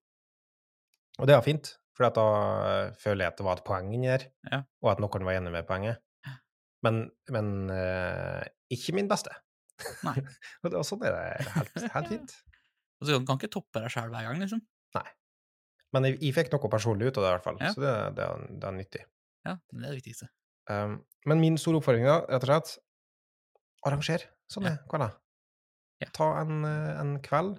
Og 1.21 1.29
det 1.29 1.37
var 1.37 1.45
fint, 1.47 1.75
for 1.97 2.07
da 2.17 2.27
eh, 2.71 2.95
føler 3.01 3.27
jeg 3.27 3.35
at 3.35 3.41
det 3.41 3.49
var 3.49 3.61
et 3.61 3.67
poeng 3.67 3.91
inni 3.93 4.13
der, 4.13 4.29
og 4.83 4.95
at 4.95 5.03
noen 5.03 5.27
var 5.27 5.41
enig 5.41 5.55
med 5.55 5.69
poenget. 5.69 6.01
Men, 6.81 7.03
men 7.29 7.69
ikke 8.73 8.95
min 8.97 9.09
beste. 9.11 9.35
Nei. 10.07 10.15
og 10.65 10.85
sånn 10.87 11.03
er 11.05 11.13
det 11.13 11.51
helt, 11.59 11.75
helt 11.93 12.09
fint. 12.09 12.37
Og 13.01 13.09
så 13.09 13.19
kan 13.19 13.27
kan 13.29 13.41
ikke 13.41 13.53
toppe 13.53 13.83
deg 13.83 13.93
sjøl 13.93 14.09
hver 14.13 14.31
gang, 14.31 14.41
liksom. 14.41 14.63
Men 15.95 16.07
jeg, 16.07 16.21
jeg 16.23 16.35
fikk 16.37 16.53
noe 16.55 16.71
personlig 16.71 17.11
ut 17.11 17.19
av 17.19 17.25
det, 17.25 17.31
i 17.31 17.35
hvert 17.35 17.47
fall. 17.47 17.57
Ja. 17.61 17.71
Så 17.75 17.83
det, 17.83 17.95
det, 18.17 18.27
det 18.63 18.69
er 18.69 18.77
nyttig. 18.77 19.03
Ja, 19.47 19.57
det 19.73 19.81
er 19.81 19.89
det 19.89 19.99
viktigste. 20.01 20.29
Um, 20.71 21.01
men 21.29 21.43
min 21.43 21.59
store 21.61 21.81
oppfordring, 21.81 22.07
da, 22.09 22.21
rett 22.29 22.45
og 22.45 22.51
slett 22.51 22.75
Arranger 23.89 24.27
sånne 24.53 24.75
kvelder. 24.91 25.15
Ja. 26.01 26.09
Ta 26.17 26.27
en, 26.41 26.65
eh, 26.65 27.01
en 27.01 27.15
kveld. 27.25 27.59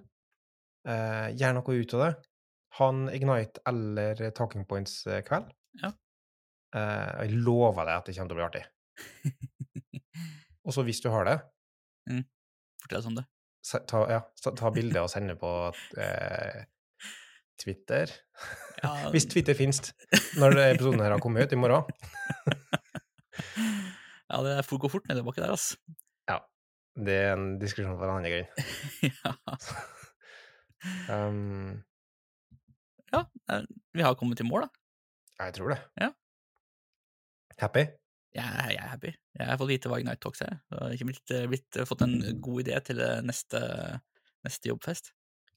uh, 0.89 1.29
gjør 1.37 1.55
noe 1.57 1.77
ut 1.77 1.93
av 1.93 2.01
det. 2.01 2.11
Ha 2.77 2.87
en 2.89 3.01
Ignite 3.13 3.61
eller 3.69 4.21
Talking 4.37 4.65
Points-kveld. 4.65 5.51
Ja. 5.81 5.91
Uh, 6.73 7.25
jeg 7.25 7.41
lover 7.45 7.85
deg 7.85 7.95
at 7.99 8.09
det 8.09 8.15
kommer 8.17 8.31
til 8.31 8.37
å 8.37 8.39
bli 8.39 8.47
artig. 8.47 8.63
Og 10.65 10.73
så 10.73 10.85
hvis 10.85 11.01
du 11.03 11.09
har 11.13 11.25
det, 11.29 11.37
Fortell 12.81 12.99
oss 12.99 13.09
om 13.09 13.17
det. 13.17 13.25
ta, 13.87 14.01
ja, 14.09 14.19
ta, 14.41 14.71
bilde 14.73 15.03
og 15.03 15.09
sende 15.11 15.35
på 15.39 15.49
eh, 16.01 16.63
Twitter. 17.61 18.11
Ja, 18.81 18.93
Hvis 19.13 19.27
Twitter 19.29 19.57
finnes 19.57 19.93
når 20.39 20.57
episoden 20.71 21.03
her 21.03 21.13
har 21.15 21.23
kommet 21.23 21.45
ut 21.47 21.55
i 21.55 21.59
morgen. 21.59 21.85
ja 24.31 24.41
det 24.45 24.57
går 24.69 24.91
fort 24.91 25.07
nedover 25.11 25.37
der, 25.37 25.53
altså. 25.53 25.77
Ja. 26.29 26.39
Det 26.95 27.15
er 27.15 27.33
en 27.37 27.55
diskusjon 27.61 27.95
for 27.99 28.09
en 28.09 28.17
annen 28.17 28.31
grunn. 28.33 28.49
ja. 29.11 29.31
Um, 31.13 31.83
ja, 33.13 33.21
eh, 33.53 33.65
vi 33.93 34.03
har 34.03 34.17
kommet 34.17 34.39
til 34.39 34.47
mål, 34.49 34.65
da. 34.65 35.45
jeg 35.45 35.53
tror 35.59 35.75
det. 35.75 35.79
Ja. 36.01 36.09
Happy? 37.61 37.85
Er- 38.33 38.71
jeg 38.71 38.79
er 38.79 38.87
happy. 38.87 39.11
Jeg 39.37 39.47
har 39.47 39.57
fått 39.59 39.69
vite 39.69 39.89
hva 39.91 39.99
Ignite 39.99 40.21
Talks 40.23 40.41
er. 40.41 40.57
Jeg 40.71 40.79
har 40.79 40.93
ikke 40.95 41.07
blitt, 41.09 41.33
blitt, 41.51 41.79
fått 41.87 42.03
en 42.05 42.15
god 42.41 42.63
idé 42.63 42.79
til 42.87 43.01
eh, 43.03 43.19
neste, 43.27 43.59
neste 44.47 44.71
jobbfest. 44.71 45.11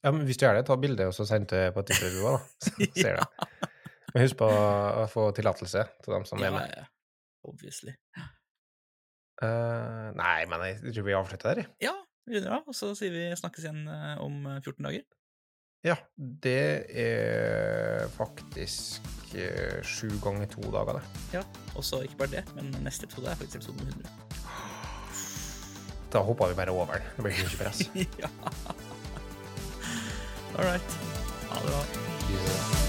Ja, 0.05 0.13
men 0.13 0.27
hvis 0.29 0.37
du 0.37 0.45
gjør 0.45 0.59
det, 0.59 0.67
ta 0.69 0.77
bilde 0.77 1.09
og 1.09 1.15
så 1.17 1.25
send 1.25 1.49
det 1.49 1.71
på 1.75 1.83
du 1.89 1.95
da. 1.97 2.37
Så 2.61 2.75
ser 3.01 3.21
det. 3.21 3.51
Men 4.13 4.27
husk 4.27 4.39
på 4.39 4.49
å 4.49 5.07
få 5.11 5.31
tillatelse 5.35 5.87
til 6.05 6.15
dem 6.15 6.27
som 6.29 6.43
er 6.45 6.53
med. 6.55 6.75
ja, 6.77 6.85
obviously. 7.49 7.97
Uh, 9.43 10.13
nei, 10.15 10.45
men 10.47 10.63
jeg 10.69 10.93
tror 10.95 11.09
vi 11.09 11.17
avslutter 11.19 11.57
der. 11.57 11.73
Ja, 11.83 11.97
vi 12.29 12.37
runder 12.37 12.61
av, 12.61 12.69
og 12.71 12.77
så 12.77 12.93
sier 12.97 13.13
vi 13.13 13.25
snakkes 13.37 13.67
igjen 13.67 13.83
eh, 13.91 14.15
om 14.23 14.47
eh, 14.49 14.61
14 14.63 14.87
dager. 14.87 15.03
Ja, 15.85 15.99
det 16.17 16.87
er 17.03 18.07
faktisk 18.15 19.05
eh, 19.37 19.83
sju 19.85 20.09
ganger 20.25 20.49
to 20.49 20.63
dager, 20.73 21.01
det. 21.01 21.25
Ja, 21.35 21.43
og 21.75 21.85
så 21.85 22.01
ikke 22.07 22.23
bare 22.23 22.39
det, 22.39 22.45
men 22.57 22.71
neste 22.87 23.05
episode 23.11 23.29
er 23.29 23.37
faktisk 23.41 23.61
episode 23.61 23.85
100. 23.91 24.09
Da 26.15 26.25
hopper 26.25 26.55
vi 26.55 26.61
bare 26.63 26.73
over 26.73 26.97
den. 26.97 27.13
Det 27.19 27.27
blir 27.27 27.45
ikke 27.45 27.61
press. 27.61 27.85
ja. 28.23 28.33
All 30.57 30.65
right. 30.65 30.81
Ha 31.49 31.61
det 31.61 31.67
bra. 31.67 32.84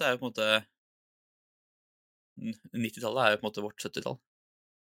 Så 0.00 0.08
er 0.08 0.16
jo 0.16 0.20
på 0.22 0.30
en 0.30 0.32
måte 0.32 0.48
90-tallet 2.72 3.22
er 3.26 3.34
jo 3.34 3.40
på 3.40 3.44
en 3.44 3.50
måte 3.50 3.64
vårt 3.66 3.84
70-tall. 3.84 4.16